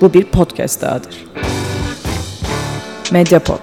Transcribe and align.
bu 0.00 0.12
bir 0.12 0.24
podcast 0.24 0.82
dahadır. 0.82 1.26
Mediapod. 3.12 3.60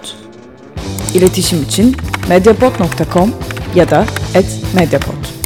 İletişim 1.13 1.63
için 1.63 1.95
mediapod.com 2.29 3.33
ya 3.75 3.89
da 3.89 4.05
@mediapod. 4.75 5.43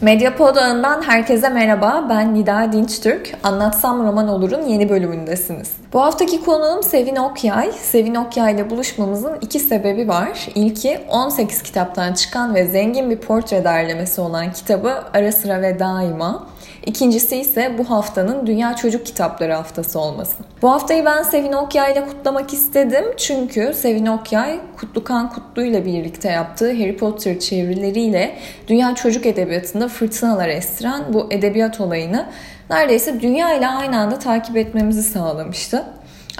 Medyapod 0.00 0.56
ağından 0.56 1.02
herkese 1.02 1.48
merhaba. 1.48 2.06
Ben 2.10 2.34
Nida 2.34 2.72
Dinçtürk. 2.72 3.34
Anlatsam 3.42 4.06
Roman 4.06 4.28
Olur'un 4.28 4.62
yeni 4.62 4.88
bölümündesiniz. 4.88 5.72
Bu 5.92 6.02
haftaki 6.02 6.44
konuğum 6.44 6.82
Sevin 6.82 7.16
Okyay. 7.16 7.72
Sevin 7.72 8.14
Okyay 8.14 8.54
ile 8.54 8.70
buluşmamızın 8.70 9.32
iki 9.40 9.58
sebebi 9.58 10.08
var. 10.08 10.48
İlki 10.54 11.00
18 11.08 11.62
kitaptan 11.62 12.12
çıkan 12.12 12.54
ve 12.54 12.66
zengin 12.66 13.10
bir 13.10 13.16
portre 13.16 13.64
derlemesi 13.64 14.20
olan 14.20 14.52
kitabı 14.52 15.04
Ara 15.14 15.32
Sıra 15.32 15.62
ve 15.62 15.78
Daima. 15.78 16.46
İkincisi 16.86 17.36
ise 17.36 17.74
bu 17.78 17.90
haftanın 17.90 18.46
Dünya 18.46 18.76
Çocuk 18.76 19.06
Kitapları 19.06 19.52
Haftası 19.52 20.00
olması. 20.00 20.34
Bu 20.62 20.70
haftayı 20.70 21.04
ben 21.04 21.22
Sevin 21.22 21.52
Okyay 21.52 21.92
ile 21.92 22.06
kutlamak 22.06 22.52
istedim. 22.52 23.04
Çünkü 23.16 23.72
Sevin 23.74 24.06
Okyay, 24.06 24.60
Kutlukan 24.76 25.30
Kutlu 25.30 25.64
ile 25.64 25.84
birlikte 25.84 26.28
yaptığı 26.30 26.72
Harry 26.72 26.96
Potter 26.96 27.38
çevirileriyle 27.38 28.38
Dünya 28.68 28.94
Çocuk 28.94 29.26
Edebiyatı'nda 29.26 29.88
fırtınalar 29.88 30.48
estiren 30.48 31.02
bu 31.08 31.26
edebiyat 31.30 31.80
olayını 31.80 32.26
neredeyse 32.70 33.20
dünya 33.20 33.54
ile 33.54 33.68
aynı 33.68 33.98
anda 33.98 34.18
takip 34.18 34.56
etmemizi 34.56 35.02
sağlamıştı. 35.02 35.84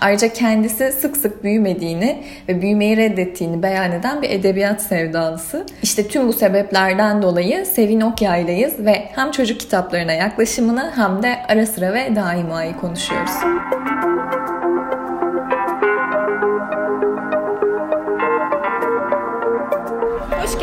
Ayrıca 0.00 0.32
kendisi 0.32 0.92
sık 0.92 1.16
sık 1.16 1.44
büyümediğini 1.44 2.22
ve 2.48 2.62
büyümeyi 2.62 2.96
reddettiğini 2.96 3.62
beyan 3.62 3.92
eden 3.92 4.22
bir 4.22 4.30
edebiyat 4.30 4.82
sevdalısı. 4.82 5.66
İşte 5.82 6.08
tüm 6.08 6.28
bu 6.28 6.32
sebeplerden 6.32 7.22
dolayı 7.22 7.66
Sevin 7.66 8.00
Okyay'layız 8.00 8.78
ve 8.78 9.08
hem 9.14 9.30
çocuk 9.30 9.60
kitaplarına 9.60 10.12
yaklaşımını 10.12 10.92
hem 10.96 11.22
de 11.22 11.36
ara 11.48 11.66
sıra 11.66 11.94
ve 11.94 12.16
daimayı 12.16 12.76
konuşuyoruz. 12.76 13.32
Hoş 13.32 14.47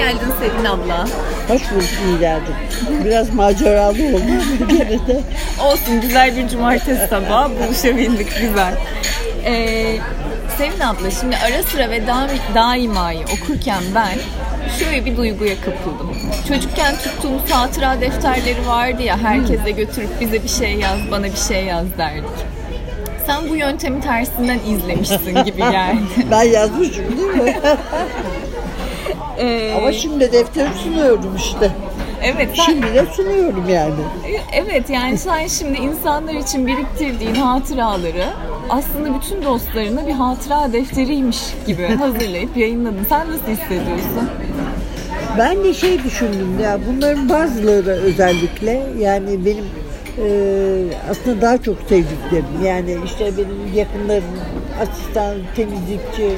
geldin 0.06 0.34
Sevin 0.40 0.66
abla. 0.66 1.08
Hoş 1.48 1.72
bulduk 1.72 1.90
Nida'cığım. 2.08 3.06
Biraz 3.06 3.34
maceralı 3.34 4.04
oldu 4.04 4.22
bir 4.60 4.78
kere 4.78 4.90
de. 5.08 5.22
Olsun 5.64 6.02
güzel 6.02 6.38
bir 6.38 6.48
cumartesi 6.50 7.08
sabahı 7.08 7.50
buluşabildik 7.60 8.28
güzel. 8.42 8.74
Ee, 9.46 9.98
Sevin 10.58 10.80
abla 10.80 11.12
şimdi 11.12 11.38
ara 11.38 11.64
sıra 11.64 11.90
ve 11.90 12.08
da, 12.08 12.28
daimayı 12.56 13.20
okurken 13.20 13.84
ben 13.96 14.18
şöyle 14.80 15.06
bir 15.06 15.18
duyguya 15.18 15.56
kapıldım. 15.56 16.12
Çocukken 16.48 16.96
tuttuğumuz 16.98 17.52
hatıra 17.52 18.02
defterleri 18.02 18.68
vardı 18.68 19.02
ya 19.04 19.18
herkese 19.18 19.72
götürüp 19.72 20.22
bize 20.22 20.44
bir 20.44 20.50
şey 20.50 20.74
yaz 20.74 21.00
bana 21.12 21.24
bir 21.24 21.38
şey 21.48 21.66
yaz 21.66 21.86
derdik. 21.98 22.30
Sen 23.26 23.50
bu 23.50 23.56
yöntemi 23.56 24.02
tersinden 24.02 24.60
izlemişsin 24.68 25.44
gibi 25.44 25.58
geldi. 25.72 26.00
Ben 26.32 26.44
yazmışım 26.44 27.18
değil 27.18 27.44
mi? 27.44 27.56
Ee, 29.40 29.74
ama 29.78 29.92
şimdi 29.92 30.32
defteri 30.32 30.70
sunuyorum 30.84 31.36
işte. 31.36 31.72
evet 32.24 32.50
sen, 32.56 32.64
Şimdi 32.64 32.94
de 32.94 33.06
sunuyorum 33.14 33.70
yani. 33.70 33.94
evet 34.54 34.90
yani 34.90 35.18
sen 35.18 35.48
şimdi 35.48 35.78
insanlar 35.78 36.34
için 36.34 36.68
biriktirdiğin 36.68 37.36
hatıraları 37.36 38.26
aslında 38.70 39.20
bütün 39.22 39.44
dostlarına 39.44 40.08
bir 40.08 40.12
hatıra 40.12 40.74
defteriymiş 40.74 41.40
gibi 41.68 41.88
hazırlayıp 42.00 42.58
yayınladın. 42.58 43.06
Sen 43.10 43.28
nasıl 43.32 43.48
hissediyorsun? 43.48 44.30
Ben 45.38 45.64
de 45.64 45.74
şey 45.74 46.04
düşündüm 46.04 46.60
ya 46.64 46.80
bunların 46.92 47.30
bazıları 47.30 47.90
özellikle 47.92 48.84
yani 49.00 49.46
benim 49.46 49.66
e, 50.18 50.28
aslında 51.12 51.42
daha 51.42 51.58
çok 51.58 51.78
sevdiklerim 51.90 52.66
yani 52.66 52.98
işte 53.06 53.32
benim 53.38 53.74
yakınlarım 53.76 54.24
asistan, 54.82 55.36
temizlikçi 55.56 56.38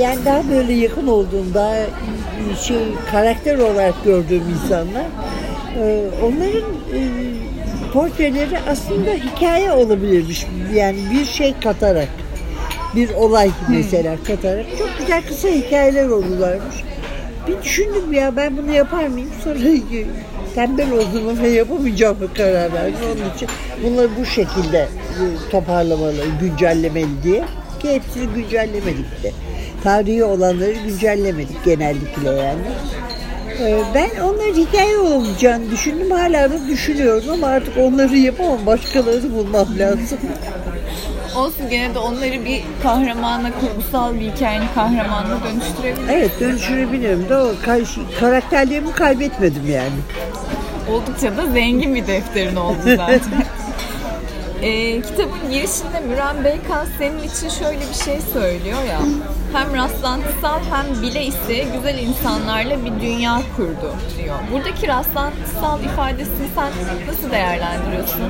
yani, 0.00 0.24
daha 0.24 0.50
böyle 0.50 0.72
yakın 0.72 1.06
olduğum 1.06 1.54
daha 1.54 1.74
şey 2.62 2.78
karakter 3.10 3.58
olarak 3.58 4.04
gördüğüm 4.04 4.42
insanlar 4.48 5.04
e, 5.78 6.04
onların 6.24 6.72
e, 6.94 7.00
portreleri 7.92 8.58
aslında 8.70 9.10
hikaye 9.10 9.72
olabilirmiş 9.72 10.46
yani 10.74 10.98
bir 11.12 11.24
şey 11.24 11.54
katarak 11.60 12.08
bir 12.96 13.10
olay 13.14 13.50
mesela 13.68 14.16
katarak 14.26 14.66
çok 14.78 14.88
güzel 14.98 15.22
kısa 15.28 15.48
hikayeler 15.48 16.08
olurlarmış. 16.08 16.76
Bir 17.48 17.62
düşündüm 17.62 18.12
ya 18.12 18.36
ben 18.36 18.56
bunu 18.56 18.72
yapar 18.72 19.06
mıyım? 19.06 19.30
Sonra 19.44 19.58
tembel 20.58 20.92
olduğumu 20.92 21.42
ve 21.42 21.48
yapamayacağımı 21.48 22.34
karar 22.34 22.72
verdim. 22.72 22.98
Onun 23.06 23.34
için 23.36 23.48
bunları 23.84 24.08
bu 24.20 24.26
şekilde 24.26 24.78
e, 24.78 25.50
toparlamalı, 25.50 26.24
güncellemeli 26.40 27.22
diye. 27.22 27.44
Ki 27.82 27.88
hepsini 27.88 28.26
güncellemedik 28.34 29.22
de. 29.22 29.32
Tarihi 29.84 30.24
olanları 30.24 30.72
güncellemedik 30.72 31.64
genellikle 31.64 32.28
yani. 32.30 32.60
Ee, 33.60 33.78
Ben 33.94 34.20
onların 34.20 34.54
hikaye 34.54 34.98
olacağını 34.98 35.70
düşündüm. 35.70 36.10
Hala 36.10 36.50
da 36.50 36.68
düşünüyorum 36.68 37.30
ama 37.32 37.46
artık 37.46 37.78
onları 37.78 38.16
yapamam. 38.16 38.66
Başkalarını 38.66 39.34
bulmam 39.34 39.68
lazım. 39.78 40.18
Olsun 41.38 41.70
gene 41.70 41.94
de 41.94 41.98
onları 41.98 42.44
bir 42.44 42.62
kahramana, 42.82 43.50
kurgusal 43.60 44.14
bir 44.14 44.20
hikayenin 44.32 44.66
kahramanına 44.74 45.38
dönüştürebilir. 45.44 46.08
Evet 46.12 46.40
dönüştürebilirim 46.40 47.28
de 47.28 47.36
o 47.36 47.50
kay- 47.64 47.84
karakterlerimi 48.20 48.92
kaybetmedim 48.92 49.62
yani. 49.70 49.90
Oldukça 50.92 51.36
da 51.36 51.46
zengin 51.46 51.94
bir 51.94 52.06
defterin 52.06 52.56
oldu 52.56 52.76
zaten. 52.96 53.20
Ee, 54.62 55.02
kitabın 55.02 55.50
girişinde 55.50 56.00
Müren 56.08 56.44
Beykan 56.44 56.86
senin 56.98 57.18
için 57.18 57.48
şöyle 57.48 57.80
bir 57.80 58.04
şey 58.04 58.20
söylüyor 58.32 58.82
ya. 58.88 59.00
Hem 59.52 59.74
rastlantısal 59.74 60.60
hem 60.70 61.02
bile 61.02 61.24
ise 61.24 61.64
güzel 61.76 61.98
insanlarla 61.98 62.84
bir 62.84 63.00
dünya 63.00 63.40
kurdu 63.56 63.94
diyor. 64.22 64.36
Buradaki 64.52 64.88
rastlantısal 64.88 65.82
ifadesini 65.84 66.48
sen 66.54 66.72
nasıl 67.08 67.30
değerlendiriyorsun? 67.30 68.20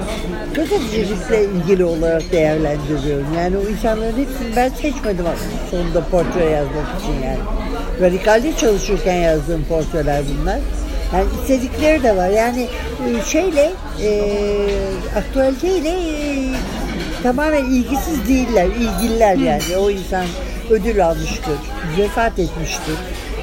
gazetecilikle 0.55 1.45
ilgili 1.45 1.85
olarak 1.85 2.33
değerlendiriyorum. 2.33 3.27
Yani 3.37 3.57
o 3.59 3.69
insanların 3.69 4.17
hepsini 4.19 4.57
ben 4.57 4.69
seçmedim 4.69 5.25
aslında 5.27 5.71
sonunda 5.71 6.05
portre 6.05 6.45
yazmak 6.45 7.01
için 7.01 7.13
yani. 7.25 7.39
Radikalde 8.01 8.57
çalışırken 8.57 9.17
yazdığım 9.17 9.65
portreler 9.65 10.23
bunlar. 10.41 10.59
Yani 11.15 11.27
istedikleri 11.43 12.03
de 12.03 12.17
var. 12.17 12.29
Yani 12.29 12.69
e, 13.09 13.25
şeyle 13.25 13.73
e, 14.03 14.39
aktüeliteyle 15.17 15.89
e, 15.89 16.51
tamamen 17.23 17.65
ilgisiz 17.65 18.29
değiller, 18.29 18.67
ilgililer 18.67 19.37
yani. 19.37 19.77
O 19.77 19.91
insan 19.91 20.27
ödül 20.71 21.07
almıştır, 21.07 21.59
vefat 21.99 22.39
etmiştir. 22.39 22.95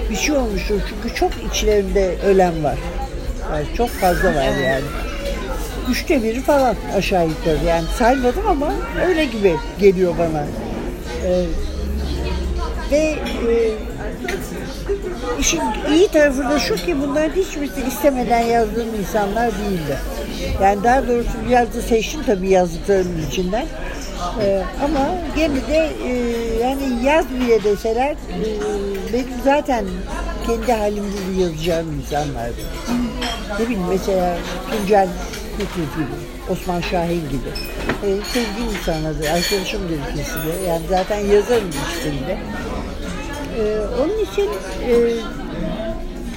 Bir 0.09 0.15
şey 0.15 0.35
olmuştur 0.37 0.81
çünkü 0.89 1.15
çok 1.15 1.31
içlerinde 1.51 2.15
ölen 2.25 2.63
var. 2.63 2.77
Yani 3.51 3.65
çok 3.77 3.89
fazla 3.89 4.35
var 4.35 4.57
yani 4.65 4.83
üçte 5.89 6.23
biri 6.23 6.41
falan 6.41 6.75
aşağı 6.95 7.27
yukarı. 7.27 7.65
Yani 7.67 7.85
saymadım 7.97 8.47
ama 8.47 8.73
öyle 9.07 9.25
gibi 9.25 9.55
geliyor 9.79 10.13
bana. 10.19 10.45
Ee, 11.25 11.45
ve 12.91 12.97
e, 12.97 13.15
işin 15.39 15.61
iyi 15.93 16.07
tarafı 16.07 16.43
da 16.43 16.59
şu 16.59 16.75
ki 16.75 16.95
bunların 17.01 17.35
hiçbirisi 17.35 17.81
istemeden 17.87 18.39
yazdığım 18.39 18.95
insanlar 18.99 19.51
değildi. 19.51 19.97
Yani 20.61 20.83
daha 20.83 21.07
doğrusu 21.07 21.29
biraz 21.49 21.73
da 21.73 21.81
seçtim 21.81 22.21
tabii 22.25 22.49
yazdıklarımın 22.49 23.27
içinden. 23.29 23.65
Ee, 24.41 24.63
ama 24.83 24.99
gene 25.35 25.67
de 25.67 25.91
e, 26.05 26.11
yani 26.63 27.03
yaz 27.03 27.25
bile 27.29 27.63
deseler 27.63 28.11
e, 28.11 28.47
benim 29.13 29.27
zaten 29.43 29.85
kendi 30.47 30.73
halimde 30.73 31.17
de 31.17 31.41
yazacağım 31.41 31.99
insanlardı. 31.99 32.61
Ne 33.59 33.65
bileyim 33.65 33.81
mesela 33.89 34.37
Tuncel 34.71 35.07
Kutlu 35.57 35.81
gibi, 35.81 36.15
Osman 36.49 36.81
Şahin 36.81 37.29
gibi. 37.29 37.49
E, 38.03 38.07
sevdiğim 38.33 38.69
insanlardır, 38.79 39.25
arkadaşımdır 39.25 39.99
ikisi 40.13 40.35
de. 40.35 40.67
Yani 40.67 40.81
zaten 40.89 41.19
yazarım 41.19 41.69
üstünde. 41.69 42.37
E, 43.57 43.79
onun 44.03 44.23
için 44.31 44.49
e, 44.89 44.93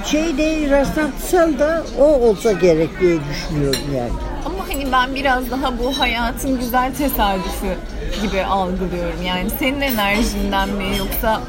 şeyde 0.04 0.70
rastlantısal 0.70 1.58
da 1.58 1.84
o 1.98 2.04
olsa 2.04 2.52
gerek 2.52 3.00
diye 3.00 3.18
düşünüyorum 3.30 3.80
yani. 3.96 4.12
Ama 4.44 4.68
hani 4.68 4.92
ben 4.92 5.14
biraz 5.14 5.50
daha 5.50 5.78
bu 5.78 5.98
hayatın 5.98 6.60
güzel 6.60 6.94
tesadüfü 6.94 7.74
gibi 8.22 8.44
algılıyorum. 8.44 9.22
Yani 9.26 9.50
senin 9.58 9.80
enerjinden 9.80 10.68
mi 10.68 10.84
yoksa 10.98 11.40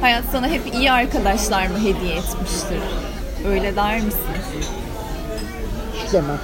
hayat 0.00 0.24
sana 0.32 0.48
hep 0.48 0.60
iyi 0.74 0.92
arkadaşlar 0.92 1.66
mı 1.66 1.78
hediye 1.78 2.14
etmiştir? 2.16 2.80
Öyle 3.48 3.76
der 3.76 4.00
misin? 4.00 4.20
Hiç 5.94 6.12
demem. 6.12 6.38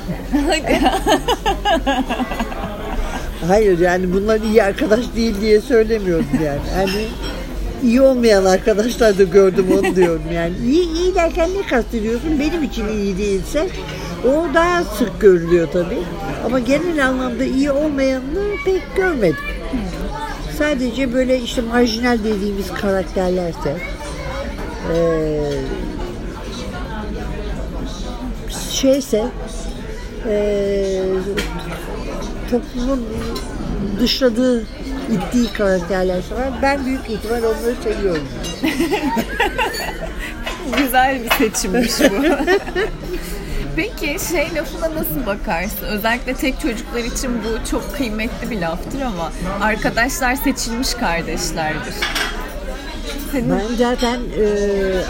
Hayır 3.48 3.78
yani 3.78 4.12
bunlar 4.12 4.40
iyi 4.40 4.62
arkadaş 4.62 5.00
değil 5.16 5.40
diye 5.40 5.60
söylemiyorum 5.60 6.26
yani. 6.44 6.60
Hani 6.76 7.08
iyi 7.82 8.00
olmayan 8.00 8.44
arkadaşlar 8.44 9.18
da 9.18 9.22
gördüm 9.22 9.66
onu 9.78 9.96
diyorum 9.96 10.22
yani. 10.32 10.52
İyi, 10.66 10.92
iyi 10.92 11.14
derken 11.14 11.50
ne 11.58 11.66
kastediyorsun? 11.66 12.40
Benim 12.40 12.62
için 12.62 12.88
iyi 12.88 13.18
değilse 13.18 13.68
O 14.24 14.54
daha 14.54 14.84
sık 14.84 15.20
görülüyor 15.20 15.68
tabii. 15.72 15.98
Ama 16.44 16.58
genel 16.58 17.06
anlamda 17.06 17.44
iyi 17.44 17.70
olmayanını 17.70 18.44
pek 18.64 18.96
görmedim. 18.96 19.36
Sadece 20.58 21.12
böyle 21.14 21.40
işte 21.40 21.62
marjinal 21.62 22.18
dediğimiz 22.24 22.72
karakterlerse 22.80 23.76
şeyse 28.72 29.24
toplumun 32.50 33.04
dışladığı, 34.00 34.66
ittiği 35.10 35.52
karakterler 35.52 36.16
var. 36.16 36.48
Ben 36.62 36.86
büyük 36.86 37.10
ihtimal 37.10 37.42
onları 37.42 37.74
seviyorum. 37.82 38.28
Güzel 40.78 41.24
bir 41.24 41.30
seçimmiş 41.30 41.92
bu. 42.00 42.24
Peki 43.76 44.16
şey 44.30 44.54
lafına 44.54 44.94
nasıl 44.94 45.26
bakarsın? 45.26 45.86
Özellikle 45.86 46.34
tek 46.34 46.60
çocuklar 46.60 47.04
için 47.04 47.30
bu 47.44 47.70
çok 47.70 47.96
kıymetli 47.96 48.50
bir 48.50 48.60
laftır 48.60 49.00
ama 49.00 49.32
arkadaşlar 49.60 50.34
seçilmiş 50.34 50.94
kardeşlerdir. 50.94 51.94
Senin 53.32 53.50
Ben 53.50 53.76
zaten 53.78 54.20
e, 54.38 54.44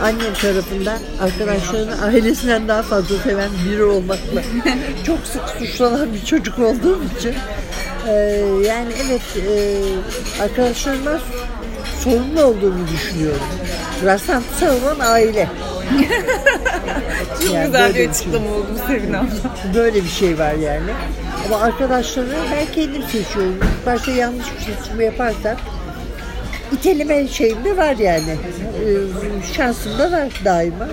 annem 0.02 0.34
tarafından 0.42 0.98
arkadaşlarını 1.20 2.02
ailesinden 2.04 2.68
daha 2.68 2.82
fazla 2.82 3.18
seven 3.18 3.50
biri 3.64 3.84
olmakla 3.84 4.42
çok 5.06 5.18
sık 5.18 5.42
suçlanan 5.58 6.14
bir 6.14 6.24
çocuk 6.24 6.58
olduğum 6.58 7.00
için 7.18 7.34
e, 8.08 8.12
yani 8.66 8.92
evet 9.06 9.22
e, 9.36 10.42
arkadaşlarımdan 10.42 11.20
sorumlu 12.04 12.42
olduğumu 12.42 12.88
düşünüyorum. 12.88 13.40
Rastlantısal 14.04 14.66
olan 14.82 14.98
aile. 15.00 15.48
çok 17.44 17.54
Yani 17.54 17.66
güzel 17.66 17.88
bir 17.88 17.94
şey. 17.94 18.08
açıklama 18.08 18.50
oldu 18.50 18.66
Sevin 18.86 19.12
abla. 19.12 19.28
Böyle 19.74 20.02
bir 20.04 20.08
şey 20.08 20.38
var 20.38 20.52
yani. 20.52 20.90
Ama 21.46 21.60
arkadaşları 21.60 22.26
ben 22.52 22.74
kendim 22.74 23.02
seçiyorum. 23.02 23.56
İlk 23.62 23.86
Başta 23.86 24.10
yanlış 24.10 24.46
bir 24.56 24.74
seçim 24.74 25.00
yaparsak 25.00 25.56
iteleme 26.72 27.28
şeyim 27.28 27.64
de 27.64 27.76
var 27.76 27.96
yani. 27.96 28.30
Ee, 28.30 29.54
şansım 29.56 29.98
da 29.98 30.12
var 30.12 30.28
daima. 30.44 30.88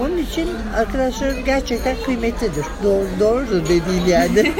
Onun 0.00 0.18
için 0.18 0.48
arkadaşlarım 0.76 1.44
gerçekten 1.44 1.96
kıymetlidir. 2.04 2.64
Doğru, 2.84 3.06
doğrudur 3.20 3.64
dediğin 3.64 4.06
yani. 4.06 4.52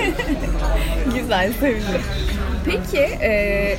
Güzel, 1.14 1.52
sevindim. 1.60 2.02
Peki, 2.64 2.98
e, 2.98 3.76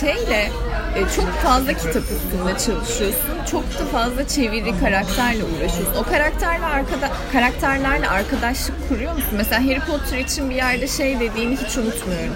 şeyle 0.00 0.50
e, 0.96 1.00
çok 1.16 1.28
fazla 1.28 1.72
kitap 1.72 2.02
üstünde 2.02 2.58
çalışıyorsun. 2.66 3.44
Çok 3.50 3.64
da 3.78 3.84
fazla 3.92 4.28
çeviri 4.28 4.78
karakterle 4.80 5.44
uğraşıyorsun. 5.44 5.94
O 6.00 6.02
karakterle 6.02 6.66
arkada 6.66 7.10
karakterlerle 7.32 8.08
arkadaşlık 8.08 8.88
kuruyor 8.88 9.12
musun? 9.12 9.32
Mesela 9.36 9.66
Harry 9.66 9.80
Potter 9.80 10.18
için 10.18 10.50
bir 10.50 10.54
yerde 10.54 10.88
şey 10.88 11.20
dediğini 11.20 11.56
hiç 11.56 11.76
unutmuyorum. 11.76 12.34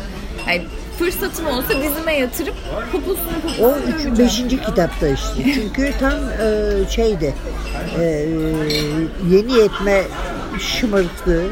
Yani 0.49 0.63
fırsatım 0.99 1.47
olsa 1.47 1.83
dizime 1.83 2.13
yatırıp 2.17 2.55
poposunu 2.93 3.41
poposunu 3.43 3.67
O 3.67 3.77
üç, 3.79 4.19
beşinci 4.19 4.61
kitapta 4.63 5.09
işte. 5.09 5.53
Çünkü 5.55 5.93
tam 6.01 6.13
e, 6.13 6.73
şeydi 6.91 7.35
e, 8.01 8.05
yeni 9.31 9.53
yetme 9.53 10.03
şımarıklığı 10.61 11.45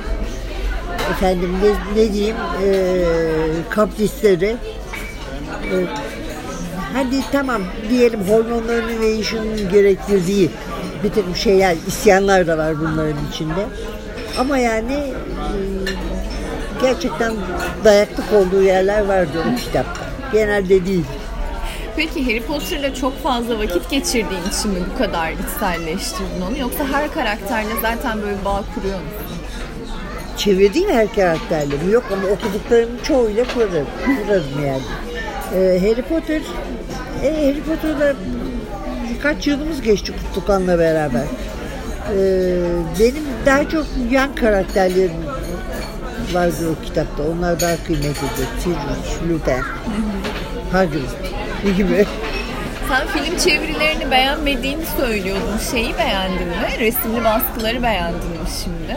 efendim 1.11 1.51
ne, 1.63 2.03
ne 2.03 2.13
diyeyim 2.13 2.37
e, 2.65 3.05
kaprisleri 3.71 4.57
e, 5.65 5.77
hadi 6.95 7.31
tamam 7.33 7.63
diyelim 7.91 8.21
hormonların 8.21 9.03
değişiminin 9.03 9.71
gerektirdiği 9.71 10.51
bir 11.05 11.09
takım 11.09 11.37
şeyler, 11.37 11.77
isyanlar 11.87 12.47
da 12.47 12.59
var 12.59 12.81
bunların 12.81 13.29
içinde. 13.33 13.67
Ama 14.39 14.59
yani 14.59 14.93
e, 14.93 16.16
gerçekten 16.81 17.35
dayaklık 17.85 18.33
olduğu 18.33 18.63
yerler 18.63 19.05
vardı 19.05 19.45
o 19.53 19.57
kitapta. 19.57 20.07
Genelde 20.33 20.87
değil. 20.87 21.05
Peki 21.97 22.25
Harry 22.25 22.43
Potter'la 22.43 22.95
çok 22.95 23.23
fazla 23.23 23.59
vakit 23.59 23.91
geçirdiğin 23.91 24.43
için 24.53 24.71
mi 24.71 24.79
bu 24.95 24.99
kadar 24.99 25.33
içselleştirdin 25.33 26.43
onu? 26.51 26.59
Yoksa 26.59 26.85
her 26.93 27.13
karakterle 27.13 27.73
zaten 27.83 28.23
böyle 28.23 28.45
bağ 28.45 28.65
kuruyor 28.75 28.99
musun? 29.01 29.37
çevirdiğim 30.37 30.91
her 30.91 31.15
karakterlerim 31.15 31.93
yok 31.93 32.05
ama 32.13 32.29
okuduklarımın 32.29 32.99
çoğuyla 33.03 33.45
kurarım, 33.55 33.87
kurarım 34.05 34.67
yani. 34.67 34.83
Ee, 35.55 35.79
Harry 35.81 36.03
Potter, 36.03 36.41
e, 37.23 37.47
Harry 37.47 37.63
Potter'da 37.63 38.15
birkaç 39.15 39.47
yılımız 39.47 39.83
geçti 39.83 40.13
Kutlukan'la 40.13 40.79
beraber. 40.79 41.25
Ee, 42.19 42.57
benim 43.01 43.25
daha 43.47 43.69
çok 43.69 43.87
yan 44.11 44.35
karakterlerim 44.35 45.13
vardı 46.35 46.71
o 46.73 46.85
kitapta. 46.85 47.23
Onlar 47.23 47.61
daha 47.61 47.77
kıymetlidir. 47.77 48.49
Sirius, 48.59 49.23
Lupin, 49.29 49.63
Hagrid 50.73 51.77
gibi. 51.77 52.07
Sen 52.89 53.07
film 53.07 53.39
çevirilerini 53.39 54.11
beğenmediğini 54.11 54.85
söylüyordun. 54.97 55.59
Şeyi 55.71 55.99
beğendin 55.99 56.49
mi? 56.49 56.79
Resimli 56.79 57.25
baskıları 57.25 57.83
beğendin 57.83 58.31
mi 58.31 58.49
şimdi? 58.65 58.97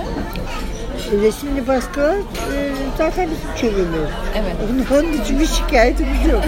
Resimli 1.22 1.68
baskılar 1.68 2.16
e, 2.16 2.72
zaten 2.98 3.30
bizim 3.30 3.56
çeviriyoruz. 3.56 4.12
Evet. 4.36 4.56
Onun, 4.70 5.00
onun 5.00 5.14
için 5.24 5.40
bir 5.40 5.48
şikayetimiz 5.48 6.26
yok. 6.32 6.44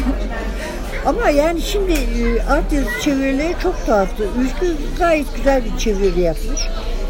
Ama 1.05 1.29
yani 1.29 1.61
şimdi 1.61 1.91
e, 1.91 2.43
alt 2.43 2.73
yazı 2.73 3.01
çevirileri 3.01 3.55
çok 3.63 3.85
tuhaftı. 3.85 4.23
Ülkü 4.23 4.75
gayet 4.99 5.35
güzel 5.35 5.63
bir 5.65 5.77
çeviri 5.77 6.21
yapmış. 6.21 6.61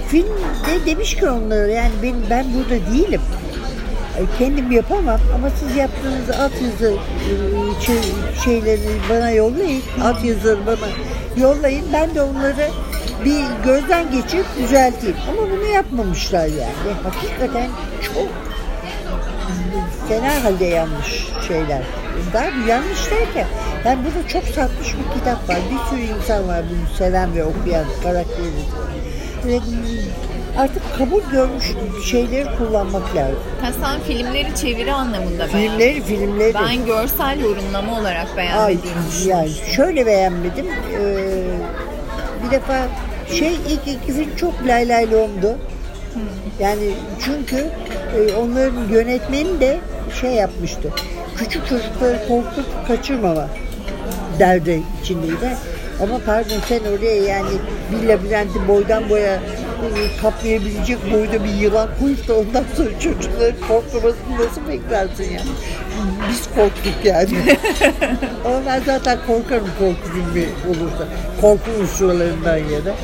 Film 0.08 0.28
de 0.68 0.86
demiş 0.86 1.16
ki 1.16 1.30
onlara 1.30 1.68
yani 1.68 1.92
ben, 2.04 2.16
ben 2.30 2.46
burada 2.54 2.94
değilim. 2.94 3.22
E, 4.22 4.38
Kendim 4.38 4.72
yapamam 4.72 5.20
ama 5.36 5.50
siz 5.50 5.76
yaptığınız 5.76 6.30
alt 6.30 6.52
yazı 6.62 6.94
e, 6.94 7.86
şey- 7.86 8.44
şeyleri 8.44 8.90
bana 9.10 9.32
yollayın. 9.32 9.82
Alt 10.04 10.24
yazıları 10.24 10.68
bana 10.68 10.88
yollayın. 11.38 11.86
Ben 11.94 12.16
de 12.16 12.22
onları 12.22 12.70
bir 13.26 13.44
gözden 13.66 14.12
geçirip 14.12 14.46
düzelteyim. 14.60 15.16
Ama 15.30 15.52
bunu 15.52 15.66
yapmamışlar 15.66 16.46
yani. 16.46 16.94
Hakikaten 17.04 17.70
çok 18.02 18.28
fena 20.08 20.44
halde 20.44 20.66
yanlış 20.66 21.28
şeyler. 21.48 21.82
Daha 22.34 22.46
bir 22.48 22.66
yanlış 22.68 23.12
derken 23.12 23.48
yani 23.86 24.00
burada 24.06 24.28
çok 24.28 24.44
satmış 24.44 24.88
bir 24.88 25.20
kitap 25.20 25.50
var. 25.50 25.58
Bir 25.72 25.90
sürü 25.90 26.18
insan 26.20 26.48
var 26.48 26.64
bunu 26.70 26.98
seven 26.98 27.36
ve 27.36 27.44
okuyan 27.44 27.86
karakteri. 28.04 28.52
Ve 29.46 29.60
artık 30.58 30.98
kabul 30.98 31.22
görmüş 31.32 31.66
şeyleri 32.06 32.46
kullanmak 32.58 33.16
lazım. 33.16 33.40
Ha, 33.62 33.68
sen 33.82 34.00
filmleri 34.00 34.56
çeviri 34.56 34.94
anlamında 34.94 35.54
beğendin. 35.54 35.70
Filmleri, 35.70 36.02
filmleri. 36.04 36.54
Ben 36.54 36.86
görsel 36.86 37.40
yorumlama 37.40 38.00
olarak 38.00 38.28
Ay, 38.30 38.38
beğenmediğimi 38.38 39.00
yani 39.28 39.48
düşünmüştüm. 39.48 39.74
şöyle 39.76 40.06
beğenmedim. 40.06 40.66
Ee, 40.68 41.44
bir 42.46 42.52
defa 42.52 42.88
şey 43.34 43.54
ilk 43.54 43.88
iki 43.88 44.14
film 44.14 44.36
çok 44.36 44.54
lay 44.68 44.90
lay 44.90 45.12
lomdu. 45.12 45.58
Yani 46.60 46.90
çünkü 47.26 47.66
e, 48.18 48.34
onların 48.36 48.88
yönetmeni 48.92 49.60
de 49.62 49.80
şey 50.22 50.32
yapmıştı. 50.32 50.90
Küçük 51.38 51.68
çocukları 51.70 52.28
korkutup 52.28 52.88
kaçırmama 52.88 53.48
derdi 54.40 54.82
içindeydi. 55.04 55.58
Ama 56.04 56.20
pardon 56.26 56.56
sen 56.68 56.80
oraya 56.80 57.16
yani 57.24 57.50
bir 57.92 58.08
labirenti 58.08 58.68
boydan 58.68 59.10
boya 59.10 59.40
kaplayabilecek 60.22 61.12
boyda 61.14 61.44
bir 61.44 61.54
yılan 61.54 61.90
koyup 62.00 62.28
da 62.28 62.36
ondan 62.36 62.64
sonra 62.78 63.00
çocukların 63.00 63.68
korkmamasını 63.68 64.48
nasıl 64.48 64.68
beklersin 64.68 65.34
ya? 65.34 65.42
Biz 66.30 66.48
korktuk 66.56 67.06
yani. 67.06 67.30
Ama 68.46 68.66
ben 68.66 68.82
zaten 68.86 69.18
korkarım 69.28 69.70
korku 69.80 70.10
filmi 70.14 70.50
olursa. 70.70 71.08
Korku 71.42 71.72
unsurlarından 71.82 72.58
da. 72.58 72.96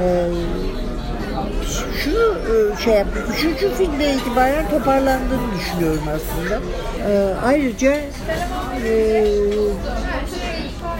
Ee, 0.00 0.30
şunu 2.04 2.38
e, 2.38 2.82
şey 2.84 2.94
yaptım. 2.94 3.22
Üçüncü 3.36 3.74
filmde 3.74 4.14
itibaren 4.14 4.70
toparlandığını 4.70 5.54
düşünüyorum 5.58 6.02
aslında. 6.14 6.60
Ee, 7.08 7.34
ayrıca 7.44 7.92
e, 8.84 9.24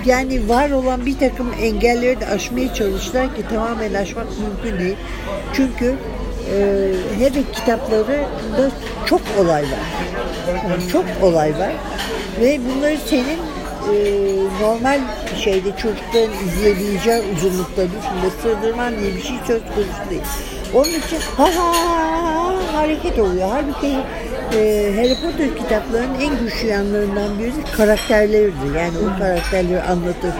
yani 0.06 0.48
var 0.48 0.70
olan 0.70 1.06
bir 1.06 1.18
takım 1.18 1.52
engelleri 1.60 2.20
de 2.20 2.26
aşmaya 2.26 2.74
çalıştılar 2.74 3.36
ki 3.36 3.42
tamamen 3.50 3.94
aşmak 3.94 4.26
mümkün 4.38 4.84
değil. 4.84 4.96
Çünkü 5.52 5.94
e, 6.52 6.90
hele 7.18 7.42
kitaplarında 7.52 8.70
çok 9.06 9.20
olay 9.40 9.62
var. 9.62 9.86
Yani 10.48 10.88
çok 10.92 11.04
olay 11.22 11.58
var. 11.58 11.72
Ve 12.40 12.60
bunları 12.64 12.98
senin 13.06 13.38
e, 13.92 13.96
normal 14.62 15.00
şeyde 15.44 15.68
çocukların 15.70 16.46
izleyebileceği 16.46 17.22
uzunlukta 17.36 17.82
düşünme 17.82 18.30
sığdırman 18.42 18.98
diye 19.00 19.14
bir 19.16 19.22
şey 19.22 19.36
söz 19.46 19.62
konusu 19.62 20.10
değil. 20.10 20.22
Onun 20.74 20.88
için 20.88 21.18
ha 21.36 21.44
ha 21.56 21.72
ha 21.72 22.54
hareket 22.72 23.18
oluyor. 23.18 23.48
Halbuki 23.50 23.96
e, 24.52 24.92
Harry 24.96 25.14
Potter 25.14 25.56
kitaplarının 25.56 26.20
en 26.20 26.38
güçlü 26.38 26.68
yanlarından 26.68 27.38
biri 27.38 27.52
karakterleridir. 27.76 28.74
Yani 28.76 28.94
o 28.98 29.18
karakterleri 29.18 29.82
anlatır. 29.82 30.32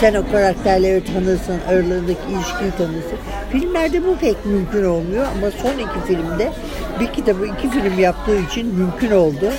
sen 0.00 0.14
o 0.14 0.32
karakterleri 0.32 1.04
tanırsın, 1.04 1.60
aralarındaki 1.68 2.20
ilişkiyi 2.30 2.70
tanırsın. 2.78 3.18
Filmlerde 3.52 4.04
bu 4.04 4.16
pek 4.16 4.46
mümkün 4.46 4.84
olmuyor 4.84 5.26
ama 5.36 5.50
son 5.50 5.78
iki 5.78 6.06
filmde 6.06 6.52
bir 7.00 7.06
kitabı 7.06 7.46
iki 7.46 7.70
film 7.70 7.98
yaptığı 7.98 8.38
için 8.38 8.74
mümkün 8.74 9.10
oldu. 9.10 9.52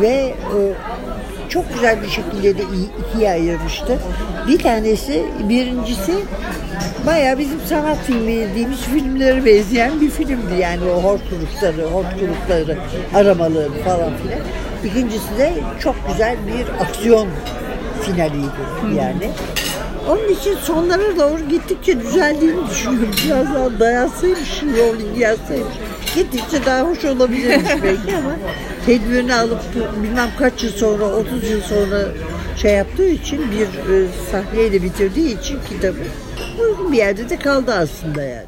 Ve 0.00 0.34
e, 0.56 0.58
çok 1.50 1.74
güzel 1.74 2.02
bir 2.02 2.08
şekilde 2.08 2.58
de 2.58 2.62
ikiye 3.08 3.30
ayırmıştı. 3.30 3.98
Bir 4.48 4.58
tanesi, 4.58 5.24
birincisi 5.48 6.14
bayağı 7.06 7.38
bizim 7.38 7.60
sanat 7.68 7.98
filmi 8.06 8.36
dediğimiz 8.36 8.80
filmlere 8.80 9.44
benzeyen 9.44 10.00
bir 10.00 10.10
filmdi. 10.10 10.54
Yani 10.60 10.84
o 10.90 11.02
hortkulukları, 11.02 11.82
hortkulukları 11.86 12.78
aramaları 13.14 13.82
falan 13.84 14.10
filan. 14.16 14.40
İkincisi 14.84 15.38
de 15.38 15.52
çok 15.80 15.96
güzel 16.08 16.36
bir 16.46 16.84
aksiyon 16.84 17.28
finaliydi 18.02 18.96
yani. 18.96 19.30
Onun 20.08 20.28
için 20.28 20.54
sonlara 20.54 21.16
doğru 21.16 21.48
gittikçe 21.48 22.00
düzeldiğini 22.00 22.70
düşünüyorum. 22.70 23.14
Biraz 23.24 23.54
daha 23.54 23.80
dayansaymış, 23.80 24.62
Rowling 24.62 25.18
yazsaymış. 25.18 25.74
Gittikçe 26.14 26.64
daha 26.66 26.80
hoş 26.82 27.04
olabilirmiş 27.04 27.70
belki 27.82 28.16
ama 28.16 28.36
tedbirini 28.86 29.34
alıp 29.34 29.60
bilmem 30.02 30.28
kaç 30.38 30.62
yıl 30.64 30.72
sonra, 30.72 31.04
30 31.04 31.50
yıl 31.50 31.60
sonra 31.60 32.08
şey 32.56 32.74
yaptığı 32.74 33.08
için 33.08 33.40
bir 33.50 33.94
e, 33.94 34.06
sahneyle 34.32 34.82
bitirdiği 34.82 35.40
için 35.40 35.58
kitabı 35.68 35.98
uygun 36.62 36.92
bir 36.92 36.98
yerde 36.98 37.28
de 37.28 37.36
kaldı 37.36 37.74
aslında 37.74 38.22
yani. 38.22 38.46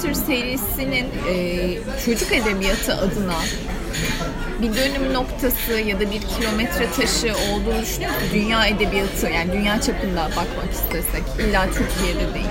Potter 0.00 0.14
serisinin 0.14 1.06
e, 1.28 1.78
çocuk 2.04 2.32
edebiyatı 2.32 2.94
adına 2.94 3.36
bir 4.62 4.74
dönüm 4.74 5.14
noktası 5.14 5.72
ya 5.72 6.00
da 6.00 6.10
bir 6.10 6.20
kilometre 6.20 6.90
taşı 6.90 7.32
olduğunu 7.34 7.82
düşünüyor 7.82 8.12
musun? 8.12 8.28
Dünya 8.34 8.66
edebiyatı 8.66 9.26
yani 9.26 9.52
dünya 9.52 9.80
çapında 9.80 10.30
bakmak 10.36 10.72
istesek. 10.72 11.22
illa 11.38 11.66
Türkiye'de 11.66 12.34
değil. 12.34 12.46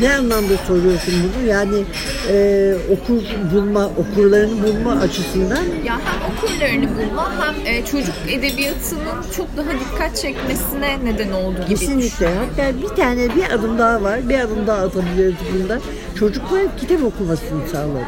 Ne 0.00 0.14
anlamda 0.14 0.56
soruyorsun 0.66 1.14
bunu? 1.22 1.48
Yani 1.48 1.84
e, 2.30 2.74
okur 2.90 3.22
bulma, 3.54 3.86
okurlarını 3.86 4.62
bulma 4.62 4.92
açısından 5.00 5.62
Ya 5.84 6.00
hem 6.04 6.32
okurlarını 6.32 6.88
bulma 6.96 7.32
hem 7.40 7.66
e, 7.74 7.84
çocuk 7.84 8.14
edebiyatının 8.28 9.22
çok 9.36 9.56
daha 9.56 9.70
dikkat 9.72 10.16
çekmesine 10.16 10.98
neden 11.04 11.32
oldu 11.32 11.56
gibi. 11.68 11.68
Kesinlikle. 11.78 12.26
Hatta 12.26 12.82
bir 12.82 12.88
tane 12.96 13.34
bir 13.36 13.50
adım 13.54 13.78
daha 13.78 14.02
var. 14.02 14.28
Bir 14.28 14.38
adım 14.40 14.66
daha 14.66 14.78
atabiliriz 14.78 15.34
bunda. 15.54 15.78
Çocukların 16.18 16.76
kitap 16.76 17.02
okumasını 17.02 17.68
sağladı. 17.68 18.04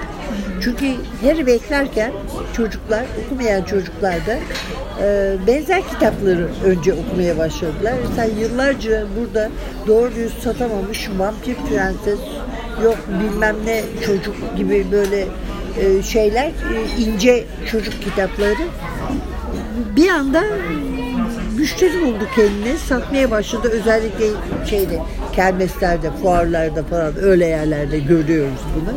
Çünkü 0.61 0.87
Harry 1.23 1.47
beklerken 1.47 2.13
çocuklar, 2.57 3.05
okumayan 3.25 3.63
çocuklar 3.63 4.15
da 4.27 4.39
e, 5.03 5.37
benzer 5.47 5.89
kitapları 5.89 6.49
önce 6.65 6.95
okumaya 6.95 7.39
başladılar. 7.39 7.95
Mesela 8.09 8.41
yıllarca 8.41 9.07
burada 9.21 9.51
doğru 9.87 10.15
düz 10.15 10.35
satamamış 10.43 11.11
Vampir 11.19 11.55
Prenses, 11.55 12.19
yok 12.85 12.99
bilmem 13.09 13.57
ne 13.67 13.83
çocuk 14.07 14.57
gibi 14.57 14.87
böyle 14.93 15.27
e, 15.81 16.03
şeyler, 16.03 16.47
e, 16.47 17.03
ince 17.03 17.45
çocuk 17.71 18.03
kitapları 18.03 18.69
bir 19.97 20.09
anda 20.09 20.45
müşteri 21.59 22.03
buldu 22.03 22.29
kendini. 22.37 22.79
Satmaya 22.79 23.31
başladı. 23.31 23.69
Özellikle 23.69 24.27
şeyde 24.71 25.01
kermeslerde, 25.37 26.11
fuarlarda 26.23 26.83
falan 26.83 27.13
öyle 27.23 27.47
yerlerde 27.47 27.99
görüyoruz 27.99 28.61
bunu. 28.77 28.95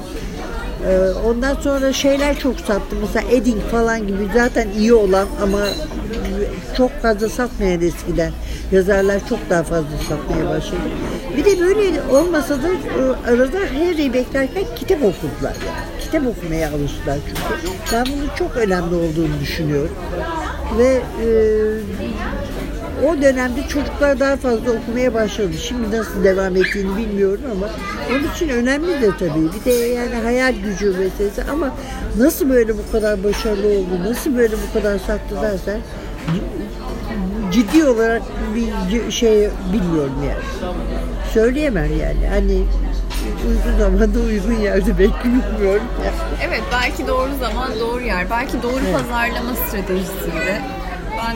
Ee, 0.87 1.09
ondan 1.27 1.55
sonra 1.55 1.93
şeyler 1.93 2.39
çok 2.39 2.59
sattı. 2.59 2.95
Mesela 3.01 3.31
Edding 3.31 3.61
falan 3.71 4.07
gibi 4.07 4.27
zaten 4.33 4.67
iyi 4.77 4.93
olan 4.93 5.27
ama 5.43 5.59
çok 6.77 7.01
fazla 7.01 7.29
satmayan 7.29 7.81
eskiden 7.81 8.31
yazarlar 8.71 9.21
çok 9.29 9.39
daha 9.49 9.63
fazla 9.63 9.97
satmaya 10.09 10.49
başladı. 10.49 10.79
Bir 11.37 11.45
de 11.45 11.59
böyle 11.59 12.01
olmasa 12.11 12.55
da 12.63 12.67
e, 12.67 13.31
arada 13.33 13.59
Harry'i 13.59 14.13
beklerken 14.13 14.63
kitap 14.75 14.97
okudular. 14.97 15.55
Yani. 15.67 16.01
Kitap 16.01 16.23
okumaya 16.27 16.69
alıştılar 16.69 17.17
çünkü. 17.27 17.73
Ben 17.93 18.05
bunun 18.05 18.29
çok 18.37 18.57
önemli 18.57 18.95
olduğunu 18.95 19.39
düşünüyorum. 19.41 19.95
Ve 20.77 21.01
e, 21.25 21.27
o 23.07 23.21
dönemde 23.21 23.67
çocuklar 23.67 24.19
daha 24.19 24.35
fazla 24.35 24.71
okumaya 24.71 25.13
başladı. 25.13 25.53
Şimdi 25.57 25.97
nasıl 25.97 26.23
devam 26.23 26.55
ettiğini 26.55 26.97
bilmiyorum 26.97 27.43
ama 27.51 27.69
onun 28.11 28.33
için 28.35 28.49
önemli 28.49 29.01
de 29.01 29.09
tabii. 29.19 29.49
Bir 29.59 29.65
de 29.65 29.71
yani 29.71 30.15
hayal 30.15 30.53
gücü 30.53 30.85
meselesi 30.85 31.43
ama 31.51 31.75
nasıl 32.17 32.49
böyle 32.49 32.77
bu 32.77 32.91
kadar 32.91 33.23
başarılı 33.23 33.67
oldu, 33.67 34.09
nasıl 34.09 34.37
böyle 34.37 34.55
bu 34.69 34.73
kadar 34.79 34.99
sattı 34.99 35.41
dersen 35.41 35.79
ciddi 37.51 37.85
olarak 37.85 38.21
bir 38.95 39.11
şey 39.11 39.49
bilmiyorum 39.73 40.15
yani. 40.27 40.73
Söyleyemem 41.33 41.99
yani. 41.99 42.27
Hani 42.29 42.63
uygun 43.47 43.79
zamanda 43.79 44.19
uygun 44.19 44.61
yerde 44.61 44.99
bekliyorum. 44.99 45.83
Yani. 46.05 46.39
Evet 46.47 46.61
belki 46.71 47.07
doğru 47.07 47.29
zaman 47.39 47.69
doğru 47.79 48.01
yer. 48.01 48.29
Belki 48.29 48.63
doğru 48.63 48.81
evet. 48.85 48.93
pazarlama 48.93 49.55
stratejisiyle 49.55 50.61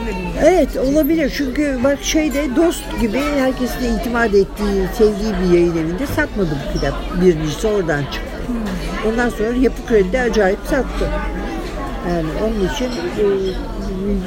bilmiyorum. 0.00 0.40
Evet 0.42 0.76
olabilir 0.76 1.32
çünkü 1.36 1.78
bak 1.84 1.98
şeyde 2.02 2.56
dost 2.56 3.00
gibi 3.00 3.20
herkesin 3.38 3.80
de 3.80 4.00
itimat 4.00 4.34
ettiği, 4.34 4.88
sevdiği 4.98 5.32
bir 5.42 5.54
yayın 5.54 5.76
evinde 5.76 6.06
satmadı 6.06 6.50
bu 6.68 6.72
kitap. 6.72 6.94
Birincisi 7.20 7.66
oradan 7.66 8.02
çıktı. 8.02 8.30
Hmm. 8.46 9.12
Ondan 9.12 9.28
sonra 9.28 9.48
Yapı 9.48 9.86
Kredi'de 9.86 10.20
acayip 10.20 10.58
sattı. 10.70 11.10
Yani 12.08 12.28
onun 12.44 12.68
için 12.74 12.88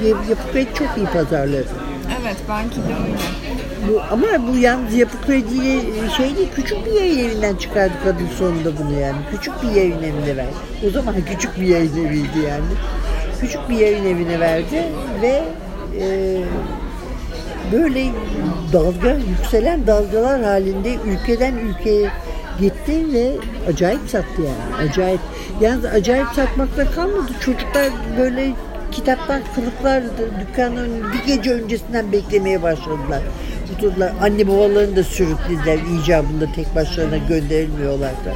e, 0.03 0.07
Yapı 0.29 0.51
Kredi 0.51 0.73
çok 0.73 0.87
iyi 0.97 1.05
pazarladı. 1.05 1.67
Evet 2.21 2.37
belki 2.49 2.75
de 2.75 2.95
öyle. 3.03 3.17
Bu, 3.87 4.01
ama 4.11 4.47
bu 4.47 4.57
yalnız 4.57 4.93
Yapı 4.93 5.21
Kredi'yle 5.25 6.09
şey 6.17 6.37
değil, 6.37 6.49
küçük 6.55 6.85
bir 6.85 6.91
yayın 6.91 7.29
evinden 7.29 7.55
çıkardı 7.55 7.93
kadın 8.03 8.27
sonunda 8.37 8.77
bunu 8.77 8.99
yani. 8.99 9.17
Küçük 9.31 9.63
bir 9.63 9.71
yayın 9.71 10.03
evine 10.03 10.37
ver. 10.37 10.45
O 10.87 10.89
zaman 10.89 11.15
küçük 11.25 11.59
bir 11.59 11.67
yayın 11.67 12.05
eviydi 12.05 12.39
yani 12.47 12.65
küçük 13.41 13.69
bir 13.69 13.77
yayın 13.77 14.05
evine 14.05 14.39
verdi 14.39 14.83
ve 15.21 15.43
e, 15.99 16.37
böyle 17.71 18.05
dalga, 18.73 19.13
yükselen 19.13 19.87
dalgalar 19.87 20.43
halinde 20.43 20.95
ülkeden 21.05 21.53
ülkeye 21.53 22.09
gitti 22.59 23.13
ve 23.13 23.31
acayip 23.69 24.01
sattı 24.09 24.41
yani. 24.41 24.89
Acayip. 24.89 25.19
Yalnız 25.61 25.85
acayip 25.85 26.27
satmakta 26.35 26.91
kalmadı. 26.91 27.31
Çocuklar 27.41 27.89
böyle 28.17 28.53
kitaptan 28.91 29.41
kılıklar 29.55 30.03
dükkanın 30.41 30.89
bir 31.13 31.35
gece 31.35 31.53
öncesinden 31.53 32.11
beklemeye 32.11 32.63
başladılar. 32.63 33.21
Oturdular. 33.75 34.11
Anne 34.21 34.47
babalarını 34.47 34.95
da 34.95 35.03
sürüklediler 35.03 35.79
icabında 36.03 36.51
tek 36.55 36.75
başlarına 36.75 37.17
gönderilmiyorlar 37.17 38.11
da. 38.11 38.33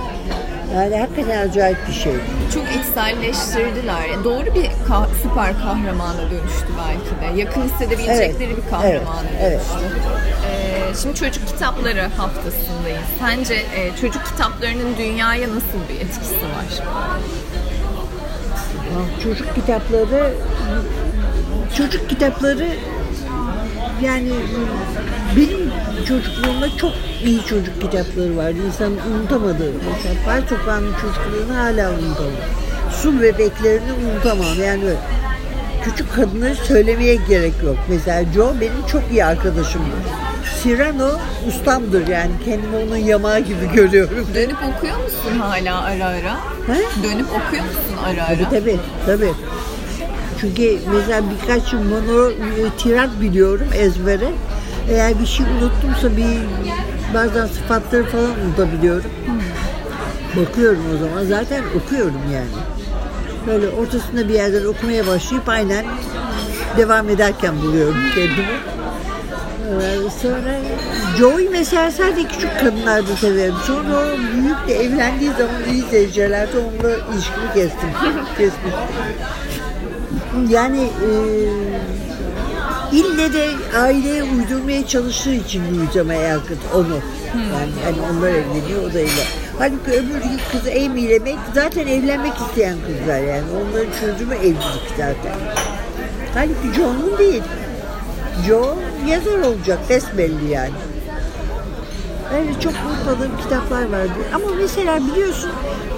Yani 0.75 0.99
hakikaten 0.99 1.49
acayip 1.49 1.77
bir 1.87 1.93
şey. 1.93 2.13
Çok 2.53 2.63
içselleştirdiler. 2.75 4.23
Doğru 4.23 4.45
bir 4.45 4.65
kah- 4.89 5.09
süper 5.23 5.53
kahramana 5.59 6.21
dönüştü 6.31 6.67
belki 6.77 7.35
de. 7.35 7.41
Yakın 7.41 7.61
hissedebilecekleri 7.61 8.53
evet. 8.53 8.57
bir 8.65 8.69
kahramana 8.69 9.23
evet. 9.41 9.51
dönüştü. 9.51 9.97
Evet. 10.01 10.91
Ee, 10.91 10.95
şimdi 11.01 11.15
çocuk 11.15 11.47
kitapları 11.47 12.07
haftasındayız. 12.17 13.07
Sence 13.19 13.53
e, 13.53 13.95
çocuk 14.01 14.25
kitaplarının 14.25 14.97
dünyaya 14.97 15.49
nasıl 15.49 15.79
bir 15.89 15.95
etkisi 16.05 16.35
var? 16.35 16.85
Çocuk 19.23 19.55
kitapları 19.55 20.33
çocuk 21.77 22.09
kitapları 22.09 22.67
yani 24.03 24.29
benim 25.37 25.71
çocukluğumda 26.07 26.77
çok 26.77 26.91
iyi 27.25 27.45
çocuk 27.45 27.81
kitapları 27.81 28.37
vardı. 28.37 28.57
İnsan 28.67 28.91
unutamadı. 28.91 29.71
Mesela 29.93 30.15
Pay 30.25 30.41
Sokağı'nın 30.41 30.93
çocukluğunu 30.93 31.57
hala 31.57 31.91
unutamam. 31.91 32.31
Su 33.01 33.21
bebeklerini 33.21 33.91
unutamam. 33.93 34.59
Yani 34.65 34.81
böyle 34.81 34.97
küçük 35.83 36.13
kadınları 36.15 36.55
söylemeye 36.55 37.15
gerek 37.15 37.53
yok. 37.63 37.77
Mesela 37.89 38.33
Joe 38.33 38.53
benim 38.61 38.85
çok 38.91 39.01
iyi 39.11 39.25
arkadaşımdır. 39.25 39.99
Cyrano 40.63 41.09
ustamdır 41.47 42.07
yani 42.07 42.31
kendimi 42.45 42.75
onun 42.77 42.97
yamağı 42.97 43.39
gibi 43.39 43.71
görüyorum. 43.73 44.27
Dönüp 44.35 44.57
okuyor 44.57 44.97
musun 44.97 45.39
hala 45.39 45.81
ara 45.81 46.05
ara? 46.05 46.37
He? 46.67 47.03
Dönüp 47.03 47.27
okuyor 47.27 47.63
musun 47.63 47.97
ara 48.05 48.25
ara? 48.25 48.49
Tabii 48.49 48.49
tabii. 48.49 48.79
tabii. 49.05 49.33
Çünkü 50.41 50.77
mesela 50.93 51.23
birkaç 51.31 51.73
mono 51.73 52.31
tirat 52.77 53.21
biliyorum 53.21 53.67
ezbere. 53.73 54.31
Eğer 54.89 55.19
bir 55.19 55.25
şey 55.25 55.45
unuttumsa 55.45 56.17
bir 56.17 56.37
bazen 57.13 57.45
sıfatları 57.45 58.05
falan 58.05 58.39
unutabiliyorum. 58.47 59.11
Hmm. 59.25 60.43
Bakıyorum 60.43 60.83
o 60.95 60.97
zaman. 60.97 61.25
Zaten 61.25 61.63
okuyorum 61.83 62.21
yani. 62.33 62.47
Böyle 63.47 63.69
ortasında 63.69 64.29
bir 64.29 64.33
yerden 64.33 64.65
okumaya 64.65 65.07
başlayıp 65.07 65.49
aynen 65.49 65.85
devam 66.77 67.09
ederken 67.09 67.61
buluyorum 67.61 67.97
kendimi. 68.15 68.59
Ee, 69.71 70.09
sonra 70.21 70.55
Joey 71.17 71.49
mesela 71.49 71.91
sadece 71.91 72.27
küçük 72.27 72.59
kadınlarda 72.59 73.15
severim. 73.15 73.55
Sonra 73.67 73.99
o 73.99 74.17
büyük 74.33 74.67
de 74.67 74.85
evlendiği 74.85 75.31
zaman 75.31 75.73
iyi 75.73 75.83
seyircilerde 75.83 76.57
onunla 76.57 76.95
ilişkimi 76.95 77.53
kestim. 77.53 77.89
Kesmiştim. 78.37 78.71
Yani 80.49 80.81
e, 80.81 81.11
ille 82.91 83.33
de 83.33 83.49
aileye 83.77 84.23
uydurmaya 84.23 84.87
çalıştığı 84.87 85.33
için 85.33 85.61
Louis 85.75 86.11
Aykut 86.11 86.57
onu. 86.75 86.99
Yani 87.35 87.71
hani 87.83 87.97
onlar 88.11 88.29
evleniyor 88.29 88.83
o 88.89 88.93
da 88.93 88.99
evlen. 88.99 89.27
Halbuki 89.59 89.91
öbür 89.91 90.21
kız 90.51 90.67
Amy 90.67 91.01
ile 91.01 91.19
Meg 91.19 91.37
zaten 91.53 91.87
evlenmek 91.87 92.33
isteyen 92.47 92.75
kızlar 92.87 93.19
yani. 93.19 93.43
Onların 93.51 93.91
çözümü 93.99 94.35
evlilik 94.35 94.89
zaten. 94.97 95.35
Halbuki 96.33 96.75
John'un 96.75 97.17
değil. 97.17 97.43
Joe 98.47 98.75
yazar 99.07 99.39
olacak 99.39 99.79
besbelli 99.89 100.51
yani. 100.51 100.71
Öyle 102.35 102.59
çok 102.59 102.73
unutmadığım 102.73 103.37
kitaplar 103.37 103.83
vardı. 103.83 104.11
Ama 104.33 104.45
mesela 104.61 104.99
biliyorsun 105.07 105.51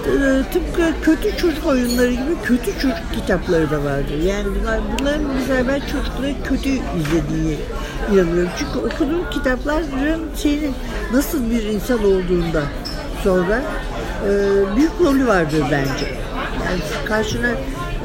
e, 0.06 0.44
tıpkı 0.54 0.94
kötü 1.02 1.38
çocuk 1.38 1.66
oyunları 1.66 2.12
gibi 2.12 2.36
kötü 2.44 2.80
çocuk 2.80 3.14
kitapları 3.14 3.72
da 3.72 3.84
vardı. 3.84 4.12
Yani 4.26 4.46
bunlar, 4.62 4.80
bunların 5.00 5.26
mesela 5.36 5.68
ben 5.68 5.80
çocukları 5.80 6.34
kötü 6.44 6.70
izlediğini 6.70 7.58
inanıyorum. 8.14 8.50
Çünkü 8.58 8.88
okuduğum 8.88 9.30
kitapların 9.30 10.22
senin 10.36 10.76
nasıl 11.14 11.52
bir 11.52 11.64
insan 11.64 12.00
olduğunda 12.00 12.62
sonra 13.24 13.62
e, 14.28 14.32
büyük 14.76 14.92
rolü 15.02 15.28
vardır 15.28 15.64
bence. 15.72 16.06
Yani 16.66 16.80
karşına 17.06 17.50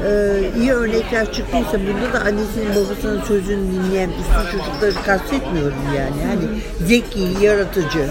e, 0.05 0.41
iyi 0.59 0.71
örnekler 0.71 1.33
çıktıysa 1.33 1.73
bunda 1.73 2.13
da 2.13 2.19
annesinin 2.19 2.75
babasının 2.75 3.21
sözünü 3.21 3.71
dinleyen 3.71 4.09
üstün 4.09 4.57
çocukları 4.59 5.05
kastetmiyorum 5.05 5.77
yani. 5.97 6.25
Hani 6.27 6.61
zeki, 6.87 7.27
yaratıcı 7.41 8.09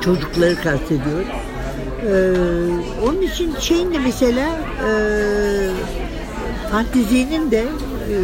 çocukları 0.00 0.56
kastediyorum. 0.56 1.26
Ee, 2.02 2.32
onun 3.04 3.22
için 3.22 3.56
şeyin 3.60 3.94
de 3.94 3.98
mesela 3.98 4.48
e, 4.88 4.90
fantezinin 6.70 7.50
de 7.50 7.60
e, 7.60 8.16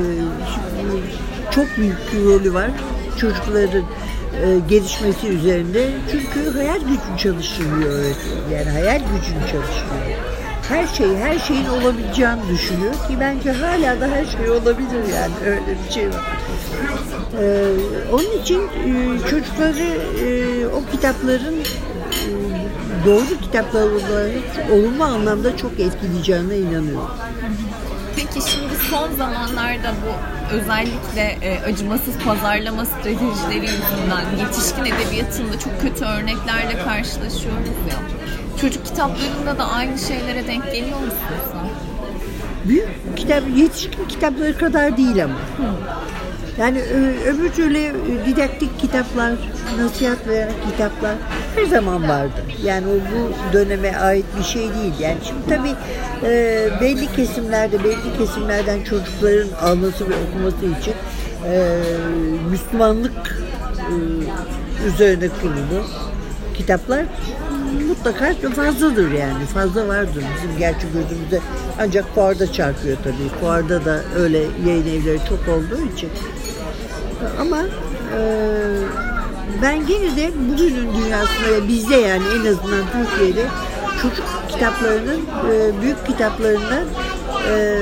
çok 1.51 1.67
büyük 1.77 2.13
bir 2.13 2.25
rolü 2.25 2.55
var 2.55 2.71
çocukların 3.19 3.85
e, 4.45 4.59
gelişmesi 4.69 5.29
üzerinde. 5.29 5.91
Çünkü 6.11 6.51
hayal 6.51 6.79
gücünü 6.81 7.19
çalıştırıyor. 7.19 8.05
Yani 8.53 8.71
hayal 8.71 8.99
gücünü 8.99 9.41
çalıştırıyor. 9.41 10.32
Her 10.69 10.87
şeyi, 10.87 11.17
her 11.17 11.39
şeyin 11.39 11.67
olabileceğini 11.67 12.49
düşünüyor 12.49 12.93
ki 12.93 13.17
bence 13.21 13.53
hala 13.53 14.01
da 14.01 14.09
her 14.09 14.25
şey 14.25 14.51
olabilir 14.51 15.15
yani 15.15 15.35
öyle 15.47 15.77
bir 15.87 15.93
şey 15.93 16.09
var. 16.09 16.23
Ee, 17.41 17.65
onun 18.13 18.43
için 18.43 18.61
e, 18.61 19.19
çocukları 19.31 19.99
e, 20.25 20.67
o 20.67 20.83
kitapların 20.93 21.55
e, 21.55 22.31
doğru 23.07 23.41
kitaplar 23.43 23.89
olumlu 24.73 25.05
anlamda 25.05 25.57
çok 25.57 25.81
etkileyeceğine 25.81 26.59
inanıyorum. 26.59 27.11
Son 28.93 29.13
zamanlarda 29.17 29.93
bu 30.07 30.13
özellikle 30.55 31.39
e, 31.43 31.61
acımasız 31.63 32.19
pazarlama 32.19 32.85
stratejileri 32.85 33.67
yüzünden 33.67 34.45
yetişkin 34.45 34.85
edebiyatında 34.85 35.59
çok 35.59 35.81
kötü 35.81 36.05
örneklerle 36.05 36.85
karşılaşıyoruz 36.85 37.79
ya. 37.91 37.99
Çocuk 38.61 38.87
kitaplarında 38.87 39.59
da 39.59 39.71
aynı 39.71 39.99
şeylere 39.99 40.47
denk 40.47 40.65
geliyor 40.73 40.99
musun 40.99 41.19
sen? 41.53 41.69
Büyük 42.69 43.17
kitap, 43.17 43.43
yetişkin 43.57 44.09
kitapları 44.09 44.59
kadar 44.59 44.97
değil 44.97 45.25
ama. 45.25 45.35
Yani 46.59 46.83
öbür 47.27 47.53
türlü 47.53 47.79
e, 47.79 47.93
didaktik 48.27 48.81
kitaplar, 48.81 49.33
nasihat 49.79 50.29
veren 50.29 50.53
kitaplar 50.71 51.15
her 51.57 51.65
zaman 51.65 52.09
vardı. 52.09 52.43
Yani 52.65 52.87
o 52.87 52.95
bu 52.95 53.53
döneme 53.53 53.97
ait 53.97 54.25
bir 54.39 54.45
şey 54.45 54.63
değil. 54.63 54.93
Yani 55.01 55.17
şimdi 55.25 55.41
tabii 55.49 55.75
e, 56.23 56.69
belli 56.81 57.13
kesimlerde, 57.17 57.85
belli 57.85 58.19
kesimlerden 58.19 58.85
çocukların 58.85 59.49
alması 59.63 60.11
ve 60.11 60.15
okuması 60.29 60.81
için 60.81 60.95
e, 61.53 61.79
Müslümanlık 62.51 63.47
e, 63.79 63.95
üzerine 64.89 65.29
kurulu 65.29 65.85
kitaplar 66.55 67.05
mutlaka 67.89 68.35
fazladır 68.55 69.11
yani. 69.13 69.47
Fazla 69.55 69.89
vardır 69.89 70.25
bizim 70.37 70.59
gerçi 70.59 70.87
gözümüzde. 70.87 71.41
Ancak 71.81 72.15
fuarda 72.15 72.53
çarpıyor 72.53 72.97
tabii. 73.05 73.41
Fuarda 73.41 73.85
da 73.85 74.01
öyle 74.17 74.39
yayın 74.67 74.87
evleri 74.87 75.19
çok 75.29 75.49
olduğu 75.49 75.95
için. 75.97 76.09
Ama 77.41 77.59
e, 77.59 78.21
ben 79.63 79.87
gene 79.87 80.17
de 80.17 80.31
bugünün 80.51 80.95
dünyasında 80.95 81.49
ve 81.53 81.69
bizde 81.69 81.97
yani 81.97 82.23
en 82.35 82.41
azından 82.41 82.85
Türkiye'de 82.93 83.47
çocuk 84.03 84.25
kitaplarının 84.49 85.21
e, 85.21 85.83
büyük 85.83 86.07
kitaplarından 86.07 86.85
e, 87.51 87.79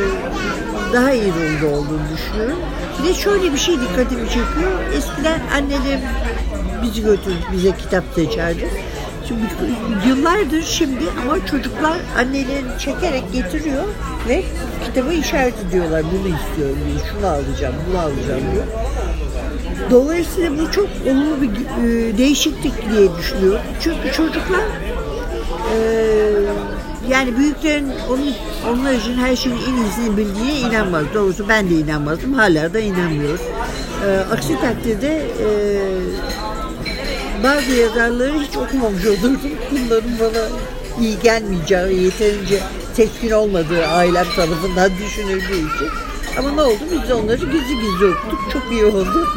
daha 0.93 1.13
iyi 1.13 1.33
rolde 1.33 1.77
olduğunu 1.77 2.03
düşünüyorum. 2.17 2.59
Bir 2.99 3.09
de 3.09 3.15
şöyle 3.15 3.53
bir 3.53 3.59
şey 3.59 3.81
dikkatimi 3.81 4.29
çekiyor. 4.29 4.73
Eskiden 4.95 5.41
anneler 5.55 6.01
bizi 6.83 7.03
götürüp 7.03 7.53
bize 7.53 7.77
kitap 7.77 8.05
seçerdi. 8.15 8.71
Şimdi 9.29 9.43
yıllardır 10.09 10.63
şimdi 10.63 11.05
ama 11.23 11.47
çocuklar 11.47 11.99
annelerini 12.19 12.79
çekerek 12.79 13.33
getiriyor 13.33 13.85
ve 14.29 14.45
kitabı 14.85 15.13
işaret 15.13 15.55
ediyorlar. 15.69 16.03
Bunu 16.03 16.37
istiyorum 16.37 16.79
diyor. 16.87 17.07
Şunu 17.13 17.27
alacağım, 17.27 17.75
bunu 17.89 17.99
alacağım 17.99 18.43
diyor. 18.53 18.65
Dolayısıyla 19.91 20.59
bu 20.59 20.73
çok 20.73 20.89
olumlu 21.07 21.43
bir 21.43 21.49
e, 21.49 22.19
değişiklik 22.19 22.91
diye 22.91 23.09
düşünüyorum. 23.19 23.61
Çünkü 23.81 24.13
çocuklar 24.13 24.65
e, 25.75 25.79
yani 27.09 27.37
büyüklerin 27.37 27.93
onun, 28.09 28.35
onlar 28.71 28.93
için 28.93 29.15
her 29.15 29.37
şeyin 29.37 29.57
en 29.57 29.83
iyisini 29.83 30.17
bildiğine 30.17 30.59
inanmaz. 30.59 31.05
Doğrusu 31.15 31.49
ben 31.49 31.71
de 31.71 31.75
inanmazdım. 31.75 32.33
Hala 32.33 32.75
da 32.75 32.81
inanmıyorum. 32.81 33.41
E, 34.07 34.19
aksi 34.33 34.61
takdirde 34.61 35.23
e, 35.45 35.49
bazı 37.45 37.71
yazarları 37.71 38.33
hiç 38.33 38.57
okumamış 38.57 39.07
olurdum. 39.07 39.41
Bunların 39.71 40.11
bana 40.21 40.45
iyi 41.01 41.19
gelmeyeceği, 41.23 42.03
yeterince 42.03 42.61
teskin 42.97 43.31
olmadığı 43.31 43.87
ailem 43.87 44.27
tarafından 44.37 44.91
düşünüldüğü 45.05 45.59
için. 45.59 45.89
Ama 46.39 46.51
ne 46.51 46.63
oldu? 46.63 46.81
Biz 46.93 47.09
de 47.09 47.15
onları 47.15 47.37
gizli 47.37 47.75
gizli 47.81 48.07
okuduk. 48.07 48.41
Çok 48.53 48.63
iyi 48.73 48.85
oldu. 48.85 49.29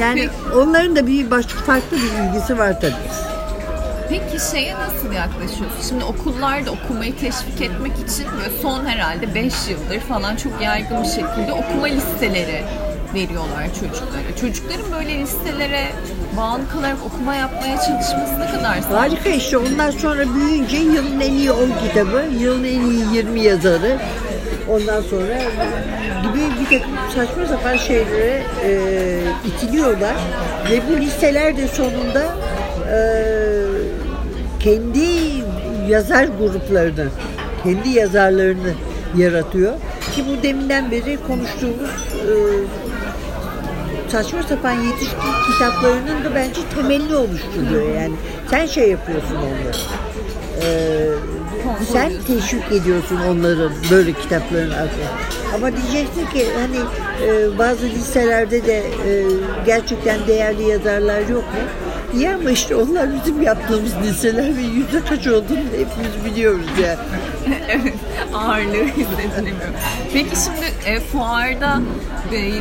Yani 0.00 0.28
onların 0.56 0.96
da 0.96 1.06
bir 1.06 1.30
başka 1.30 1.60
farklı 1.60 1.96
bir 1.96 2.28
ilgisi 2.28 2.58
var 2.58 2.80
tabii. 2.80 2.94
Peki 4.08 4.50
şeye 4.50 4.74
nasıl 4.74 5.12
yaklaşıyorsun? 5.12 5.88
Şimdi 5.88 6.04
okullarda 6.04 6.70
okumayı 6.70 7.16
teşvik 7.16 7.60
etmek 7.60 7.92
için 7.92 8.26
böyle 8.36 8.50
son 8.62 8.86
herhalde 8.86 9.34
5 9.34 9.52
yıldır 9.68 10.00
falan 10.00 10.36
çok 10.36 10.62
yaygın 10.62 11.02
bir 11.02 11.08
şekilde 11.08 11.52
okuma 11.52 11.86
listeleri 11.86 12.64
veriyorlar 13.14 13.66
çocuklara. 13.80 14.36
Çocukların 14.40 14.92
böyle 14.92 15.18
listelere 15.18 15.86
bağlı 16.36 16.68
kalarak 16.72 16.96
okuma 17.06 17.34
yapmaya 17.34 17.76
çalışması 17.76 18.40
ne 18.40 18.46
kadar 18.46 18.74
sağlıklı? 18.74 18.96
Harika 18.96 19.28
işte 19.28 19.58
ondan 19.58 19.90
sonra 19.90 20.34
büyüyünce 20.34 20.76
yılın 20.76 21.20
en 21.20 21.32
iyi 21.32 21.52
10 21.52 21.70
kitabı, 21.88 22.24
yılın 22.38 22.64
en 22.64 22.80
iyi 22.80 23.14
20 23.14 23.40
yazarı, 23.40 23.98
ondan 24.72 25.02
sonra 25.02 25.38
gibi 26.22 26.40
bir 26.60 26.78
takım 26.78 26.94
saçma 27.14 27.46
sapan 27.46 27.76
şeylere 27.76 28.42
e, 28.64 28.72
itiliyorlar. 29.46 30.14
Ve 30.70 30.80
bu 30.88 31.00
listeler 31.00 31.56
de 31.56 31.68
sonunda 31.68 32.24
e, 32.92 32.98
kendi 34.60 35.06
yazar 35.88 36.24
gruplarını, 36.24 37.08
kendi 37.64 37.88
yazarlarını 37.88 38.72
yaratıyor. 39.16 39.72
Ki 40.14 40.24
bu 40.28 40.42
deminden 40.42 40.90
beri 40.90 41.18
konuştuğumuz 41.26 41.90
e, 42.14 42.32
saçma 44.08 44.42
sapan 44.42 44.72
yetişkin 44.72 45.52
kitaplarının 45.52 46.24
da 46.24 46.34
bence 46.34 46.60
temelini 46.74 47.16
oluşturuyor 47.16 47.94
yani. 47.94 48.14
Sen 48.50 48.66
şey 48.66 48.90
yapıyorsun 48.90 49.36
onları. 49.36 49.76
Ee, 50.62 51.08
sen 51.92 52.12
teşvik 52.26 52.72
ediyorsun 52.72 53.18
onların 53.28 53.72
böyle 53.90 54.12
kitapların 54.12 54.70
arkasına. 54.70 55.42
Ama 55.54 55.70
diyeceksin 55.76 56.26
ki 56.26 56.46
hani 56.60 56.76
e, 57.26 57.58
bazı 57.58 57.86
liselerde 57.86 58.66
de 58.66 58.78
e, 58.78 59.24
gerçekten 59.66 60.26
değerli 60.26 60.62
yazarlar 60.62 61.20
yok 61.20 61.44
mu? 61.44 61.60
İyi 62.14 62.30
ama 62.30 62.50
işte 62.50 62.76
onlar 62.76 63.14
bizim 63.14 63.42
yaptığımız 63.42 63.92
liseler 64.02 64.56
ve 64.56 64.60
yüzde 64.60 65.00
kaç 65.08 65.26
olduğunu 65.26 65.58
hepimiz 65.58 66.24
biliyoruz 66.24 66.66
yani. 66.82 66.98
evet, 67.68 67.94
ağırlığı 68.34 68.84
hissedilemiyor. 68.84 69.68
Peki 70.12 70.36
şimdi 70.44 70.66
e, 70.86 71.00
fuarda 71.00 71.80
e, 72.32 72.52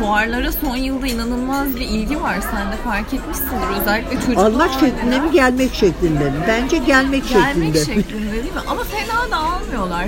fuarlara 0.00 0.52
son 0.52 0.76
yılda 0.76 1.06
inanılmaz 1.06 1.76
bir 1.76 1.80
ilgi 1.80 2.22
var. 2.22 2.38
Sen 2.52 2.72
de 2.72 2.76
fark 2.84 3.14
etmişsindir. 3.14 3.80
Özellikle 3.80 4.16
çocuklar 4.20 4.44
Almak 4.44 4.70
şeklinde 4.80 5.20
mi 5.20 5.30
gelmek 5.32 5.74
şeklinde 5.74 6.24
mi? 6.24 6.36
Bence 6.48 6.78
gelmek, 6.78 7.28
Gelmek 7.28 7.54
şeklinde. 7.76 7.78
şeklinde 7.84 8.32
değil 8.32 8.44
mi? 8.54 8.60
Ama 8.66 8.82
fena 8.84 9.30
da 9.30 9.36
almıyorlar. 9.36 10.06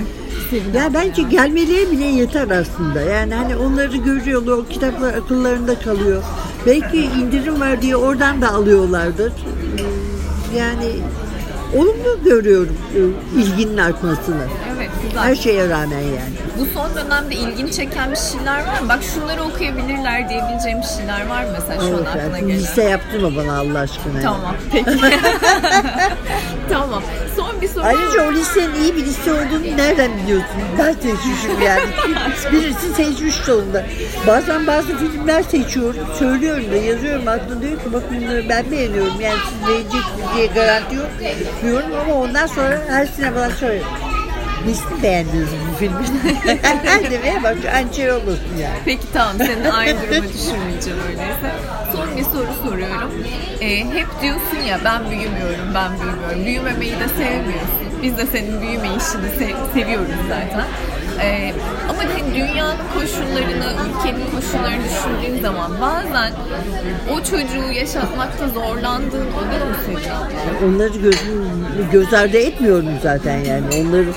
Ya 0.73 0.93
bence 0.93 1.21
gelmeleri 1.21 1.91
bile 1.91 2.05
yeter 2.05 2.49
aslında. 2.49 3.01
Yani 3.01 3.33
hani 3.35 3.55
onları 3.55 3.97
görüyorlar, 3.97 4.51
o 4.51 4.65
kitaplar 4.65 5.13
akıllarında 5.13 5.79
kalıyor. 5.79 6.23
Belki 6.65 6.97
indirim 6.97 7.61
var 7.61 7.81
diye 7.81 7.95
oradan 7.95 8.41
da 8.41 8.53
alıyorlardır. 8.53 9.33
Yani 10.57 10.87
olumlu 11.77 12.23
görüyorum 12.25 12.77
e, 12.95 12.99
ilginin 13.39 13.77
artmasını. 13.77 14.43
Evet 14.77 14.80
güzel. 15.03 15.23
Her 15.23 15.35
şeye 15.35 15.69
rağmen 15.69 15.99
yani. 15.99 16.31
Bu 16.59 16.65
son 16.73 16.95
dönemde 16.95 17.35
ilgini 17.35 17.71
çeken 17.71 18.11
bir 18.11 18.17
şeyler 18.17 18.67
var 18.67 18.79
mı? 18.81 18.89
Bak 18.89 18.99
şunları 19.13 19.43
okuyabilirler 19.43 20.29
diyebileceğim 20.29 20.77
bir 20.81 20.97
şeyler 20.97 21.27
var 21.27 21.43
mı 21.43 21.49
mesela 21.53 21.81
şu 21.81 21.97
an 21.97 22.05
aklına 22.05 22.39
gelen? 22.39 22.59
liste 22.59 22.83
yaptırma 22.83 23.35
bana 23.35 23.57
Allah 23.59 23.79
aşkına. 23.79 24.21
Tamam 24.23 24.55
peki. 24.71 24.91
tamam. 26.69 27.03
Son 27.35 27.61
bir 27.61 27.67
soru. 27.67 27.83
Ayrıca 27.85 28.29
o 28.29 28.31
listenin 28.33 28.75
iyi 28.83 28.95
bir 28.95 29.05
liste 29.05 29.33
olduğunu 29.33 29.77
nereden 29.77 30.11
biliyorsun? 30.17 30.47
Ben 30.79 30.93
seçmişim 30.93 31.61
yani. 31.65 31.81
Birisi 32.51 32.93
seçmiş 32.93 33.35
sonunda. 33.35 33.85
Bazen 34.27 34.67
bazı 34.67 34.97
filmler 34.97 35.43
seçiyorum. 35.43 36.07
Söylüyorum 36.19 36.63
da 36.71 36.75
yazıyorum. 36.75 37.27
Aklımda 37.27 37.61
diyor 37.61 37.77
ki 37.79 37.93
bakın 37.93 38.21
bunları 38.21 38.49
ben 38.49 38.71
beğeniyorum. 38.71 39.21
Yani 39.21 39.37
siz 39.49 39.67
beğeneceksiniz 39.67 40.35
diye 40.35 40.47
garanti 40.47 40.95
yok 40.95 41.09
diyorum 41.63 41.89
ama 42.01 42.13
ondan 42.13 42.47
sonra 42.47 42.81
her 42.89 43.05
sinemadan 43.05 43.49
söylüyorum. 43.49 43.91
Nesini 44.67 45.03
beğendiniz 45.03 45.47
bu 45.71 45.77
filmi? 45.77 46.03
Demeye 47.11 47.43
bak 47.43 47.57
aynı 47.75 47.93
şey 47.93 48.11
olmasın 48.11 48.57
yani. 48.61 48.75
Peki 48.85 49.03
tamam 49.13 49.33
seni 49.37 49.71
aynı 49.71 50.01
duruma 50.01 50.29
düşürmeyeceğim 50.33 50.99
öyleyse. 51.09 51.51
Son 51.95 52.17
bir 52.17 52.23
soru 52.23 52.69
soruyorum. 52.69 53.11
Ee, 53.61 53.77
hep 53.79 54.07
diyorsun 54.21 54.57
ya 54.67 54.79
ben 54.85 55.01
büyümüyorum, 55.11 55.73
ben 55.75 55.91
büyümüyorum. 56.01 56.45
Büyümemeyi 56.45 56.91
de 56.91 57.07
sevmiyorsun. 57.07 57.81
Biz 58.03 58.17
de 58.17 58.25
senin 58.25 58.61
büyüme 58.61 58.87
işini 58.87 59.27
se- 59.49 59.73
seviyoruz 59.73 60.07
zaten. 60.29 60.67
Ee, 61.23 61.53
ama 61.89 61.97
hani 61.99 62.35
dünyanın 62.35 62.77
koşullarını, 62.93 63.65
ülkenin 63.89 64.25
koşullarını 64.35 64.83
düşündüğün 64.83 65.41
zaman 65.41 65.71
bazen 65.81 66.31
o 67.13 67.23
çocuğu 67.23 67.71
yaşatmakta 67.73 68.47
zorlandığın 68.47 69.27
oluyor 69.31 69.67
mu 69.67 69.75
senin? 69.85 70.73
Onları 70.73 70.97
göz, 70.97 71.15
göz 71.91 72.13
ardı 72.13 72.37
etmiyorum 72.37 72.89
zaten 73.03 73.37
yani. 73.37 73.65
Onları 73.81 74.07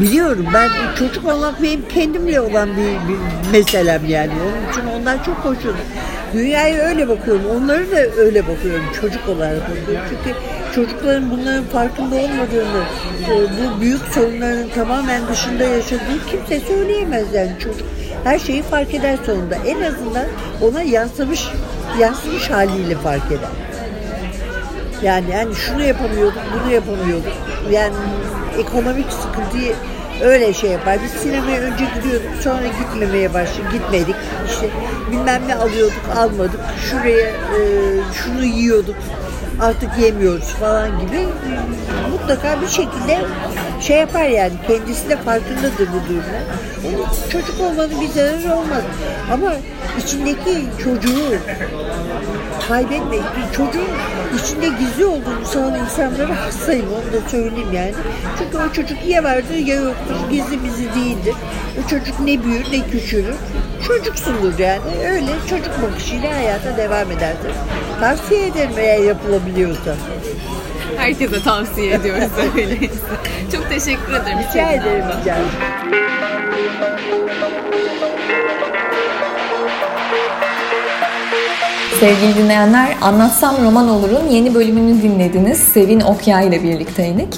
biliyorum. 0.00 0.46
Ben 0.54 0.70
çocuk 0.98 1.24
olmak 1.24 1.62
benim 1.62 1.88
kendimle 1.88 2.40
olan 2.40 2.68
bir, 2.76 3.08
bir 3.08 3.18
meselem 3.52 4.08
yani. 4.08 4.32
Onun 4.42 4.72
için 4.72 5.00
ondan 5.00 5.18
çok 5.18 5.36
hoşum. 5.36 5.76
Dünyaya 6.32 6.82
öyle 6.82 7.08
bakıyorum. 7.08 7.42
Onları 7.56 7.90
da 7.90 7.96
öyle 7.96 8.48
bakıyorum. 8.48 8.84
Çocuk 9.00 9.28
olarak 9.28 9.60
bakıyorum. 9.70 10.04
Çünkü 10.08 10.38
çocukların 10.74 11.30
bunların 11.30 11.64
farkında 11.64 12.14
olmadığını, 12.14 12.84
e, 13.30 13.34
bu 13.34 13.80
büyük 13.80 14.00
sorunların 14.14 14.68
tamamen 14.68 15.28
dışında 15.28 15.64
yaşadığı 15.64 16.26
kimse 16.30 16.60
söyleyemez 16.60 17.34
yani 17.34 17.52
çocuk. 17.58 17.86
Her 18.24 18.38
şeyi 18.38 18.62
fark 18.62 18.94
eder 18.94 19.18
sonunda. 19.26 19.54
En 19.54 19.80
azından 19.80 20.26
ona 20.62 20.82
yansımış, 20.82 21.48
yansımış 22.00 22.50
haliyle 22.50 22.94
fark 22.94 23.26
eder. 23.26 23.50
Yani 25.02 25.30
yani 25.30 25.54
şunu 25.54 25.82
yapamıyorduk, 25.82 26.42
bunu 26.54 26.72
yapamıyorduk. 26.72 27.32
Yani 27.70 27.94
ekonomik 28.58 29.06
sıkıntıyı 29.12 29.74
öyle 30.22 30.52
şey 30.52 30.70
yapar. 30.70 30.98
Biz 31.04 31.10
sinemaya 31.10 31.60
önce 31.60 31.84
gidiyorduk, 31.94 32.30
sonra 32.42 32.66
gitmemeye 32.66 33.34
başladık, 33.34 33.72
gitmedik. 33.72 34.14
İşte 34.62 34.74
bilmem 35.10 35.42
ne 35.48 35.54
alıyorduk, 35.54 36.02
almadık. 36.16 36.60
Şuraya 36.90 37.28
e, 37.28 37.60
şunu 38.14 38.44
yiyorduk, 38.44 38.96
artık 39.60 39.98
yemiyoruz 39.98 40.48
falan 40.48 41.00
gibi. 41.00 41.26
Mutlaka 42.10 42.60
bir 42.62 42.68
şekilde 42.68 43.18
şey 43.80 43.96
yapar 43.96 44.24
yani. 44.24 44.52
Kendisi 44.66 45.08
de 45.08 45.16
farkındadır 45.16 45.88
bu 45.88 46.08
durumda. 46.08 47.02
Çocuk 47.32 47.60
olmanın 47.60 48.00
bir 48.00 48.08
zararı 48.08 48.56
olmaz. 48.56 48.82
Ama 49.32 49.52
içindeki 50.04 50.64
çocuğu 50.84 51.34
kaybetme. 52.68 53.16
Çocuğun 53.56 53.88
içinde 54.38 54.68
gizli 54.80 55.04
olduğunu 55.04 55.44
sanan 55.44 55.78
insanlara 55.80 56.46
hastayım 56.46 56.86
onu 56.92 57.22
da 57.22 57.28
söyleyeyim 57.28 57.72
yani. 57.72 57.94
Çünkü 58.38 58.58
o 58.58 58.72
çocuk 58.72 58.98
ya 59.06 59.24
vardır 59.24 59.54
ya 59.54 59.74
yoktur. 59.74 60.14
Gizli 60.30 60.64
bizi 60.64 60.94
değildir. 60.94 61.34
O 61.84 61.88
çocuk 61.88 62.20
ne 62.20 62.44
büyür 62.44 62.64
ne 62.72 62.90
küçülür. 62.90 63.34
Çocuksundur 63.86 64.58
yani. 64.58 64.80
Öyle 65.10 65.30
çocuk 65.50 65.82
bakışıyla 65.82 66.36
hayata 66.36 66.76
devam 66.76 67.10
edersin. 67.10 67.50
Tavsiye 68.00 68.46
ederim 68.46 68.74
eğer 68.76 68.98
yapılabiliyorsa. 68.98 69.94
Herkese 70.96 71.42
tavsiye 71.42 71.94
ediyoruz 71.94 72.30
öyleyse. 72.56 72.94
Çok 73.52 73.68
teşekkür 73.68 74.12
ederim. 74.12 74.38
Rica 74.50 74.70
ederim. 74.72 75.04
Rica 75.20 75.34
ederim. 75.34 76.02
Sevgili 82.00 82.34
dinleyenler, 82.34 82.96
Anlatsam 83.00 83.56
Roman 83.64 83.88
Olur'un 83.88 84.28
yeni 84.30 84.54
bölümünü 84.54 85.02
dinlediniz. 85.02 85.58
Sevin 85.58 86.00
Okya 86.00 86.40
ile 86.40 86.62
birlikteydik. 86.62 87.34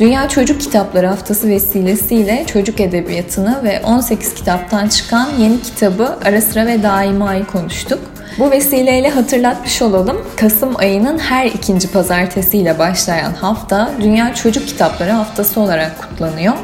Dünya 0.00 0.28
Çocuk 0.28 0.60
Kitapları 0.60 1.06
Haftası 1.06 1.48
vesilesiyle 1.48 2.44
çocuk 2.46 2.80
edebiyatını 2.80 3.64
ve 3.64 3.80
18 3.84 4.34
kitaptan 4.34 4.88
çıkan 4.88 5.28
yeni 5.38 5.60
kitabı 5.62 6.18
Ara 6.24 6.40
Sıra 6.40 6.66
ve 6.66 6.82
Daima'yı 6.82 7.44
konuştuk. 7.44 7.98
Bu 8.38 8.50
vesileyle 8.50 9.10
hatırlatmış 9.10 9.82
olalım. 9.82 10.16
Kasım 10.36 10.76
ayının 10.76 11.18
her 11.18 11.46
ikinci 11.46 11.90
pazartesiyle 11.90 12.78
başlayan 12.78 13.32
hafta 13.32 13.90
Dünya 14.00 14.34
Çocuk 14.34 14.68
Kitapları 14.68 15.10
Haftası 15.10 15.60
olarak 15.60 15.98
kutlanıyor. 16.02 16.54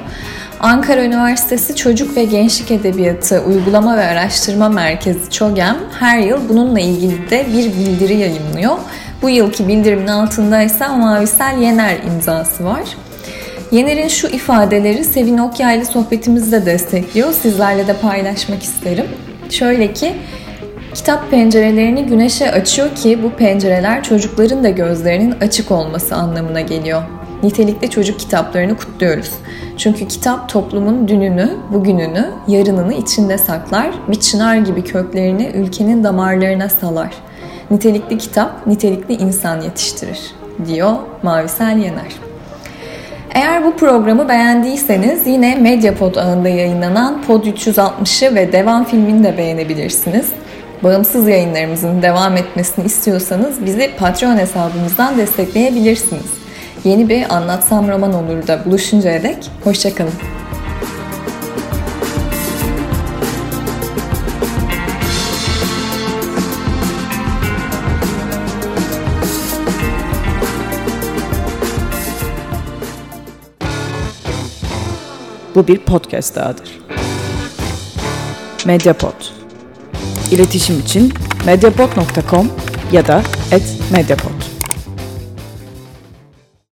Ankara 0.62 1.04
Üniversitesi 1.04 1.76
Çocuk 1.76 2.16
ve 2.16 2.24
Gençlik 2.24 2.70
Edebiyatı 2.70 3.42
Uygulama 3.42 3.96
ve 3.96 4.04
Araştırma 4.04 4.68
Merkezi 4.68 5.30
ÇOGEM 5.30 5.76
her 6.00 6.18
yıl 6.18 6.48
bununla 6.48 6.80
ilgili 6.80 7.30
de 7.30 7.46
bir 7.48 7.72
bildiri 7.72 8.16
yayınlıyor. 8.16 8.76
Bu 9.22 9.30
yılki 9.30 9.68
bildirimin 9.68 10.06
altında 10.06 10.62
ise 10.62 10.88
Mavisel 10.88 11.58
Yener 11.58 11.96
imzası 12.06 12.64
var. 12.64 12.82
Yener'in 13.72 14.08
şu 14.08 14.26
ifadeleri 14.26 15.04
Sevin 15.04 15.38
Okyaylı 15.38 15.84
sohbetimizde 15.84 16.66
destekliyor. 16.66 17.32
Sizlerle 17.32 17.86
de 17.86 17.96
paylaşmak 17.96 18.62
isterim. 18.62 19.06
Şöyle 19.50 19.92
ki, 19.92 20.14
Kitap 20.94 21.30
pencerelerini 21.30 22.06
güneşe 22.06 22.52
açıyor 22.52 22.94
ki 22.94 23.22
bu 23.22 23.30
pencereler 23.30 24.02
çocukların 24.02 24.64
da 24.64 24.68
gözlerinin 24.68 25.34
açık 25.40 25.70
olması 25.70 26.14
anlamına 26.14 26.60
geliyor. 26.60 27.02
Nitelikli 27.42 27.90
çocuk 27.90 28.20
kitaplarını 28.20 28.76
kutluyoruz. 28.76 29.30
Çünkü 29.76 30.08
kitap 30.08 30.48
toplumun 30.48 31.08
dününü, 31.08 31.50
bugününü, 31.72 32.30
yarınını 32.48 32.94
içinde 32.94 33.38
saklar, 33.38 33.90
bir 34.08 34.20
çınar 34.20 34.56
gibi 34.56 34.84
köklerini 34.84 35.46
ülkenin 35.54 36.04
damarlarına 36.04 36.68
salar. 36.68 37.14
Nitelikli 37.70 38.18
kitap, 38.18 38.66
nitelikli 38.66 39.14
insan 39.14 39.60
yetiştirir, 39.60 40.20
diyor 40.66 40.92
Mavisel 41.22 41.78
Yener. 41.78 42.12
Eğer 43.34 43.64
bu 43.64 43.76
programı 43.76 44.28
beğendiyseniz 44.28 45.26
yine 45.26 45.54
Mediapod 45.54 46.14
ağında 46.14 46.48
yayınlanan 46.48 47.22
Pod 47.22 47.44
360'ı 47.44 48.34
ve 48.34 48.52
devam 48.52 48.84
filmini 48.84 49.24
de 49.24 49.38
beğenebilirsiniz. 49.38 50.28
Bağımsız 50.82 51.28
yayınlarımızın 51.28 52.02
devam 52.02 52.36
etmesini 52.36 52.84
istiyorsanız 52.84 53.66
bizi 53.66 53.90
Patreon 53.98 54.36
hesabımızdan 54.36 55.18
destekleyebilirsiniz. 55.18 56.41
Yeni 56.84 57.08
bir 57.08 57.36
Anlatsam 57.36 57.88
Roman 57.88 58.14
olur 58.14 58.46
da 58.46 58.64
buluşuncaya 58.64 59.22
dek 59.22 59.50
hoşçakalın. 59.64 60.12
Bu 75.54 75.68
bir 75.68 75.78
podcast 75.78 76.36
dahadır. 76.36 76.78
Mediapod. 78.66 79.12
İletişim 80.30 80.80
için 80.80 81.12
mediapod.com 81.46 82.50
ya 82.92 83.06
da 83.06 83.22
@mediapod. 83.92 84.41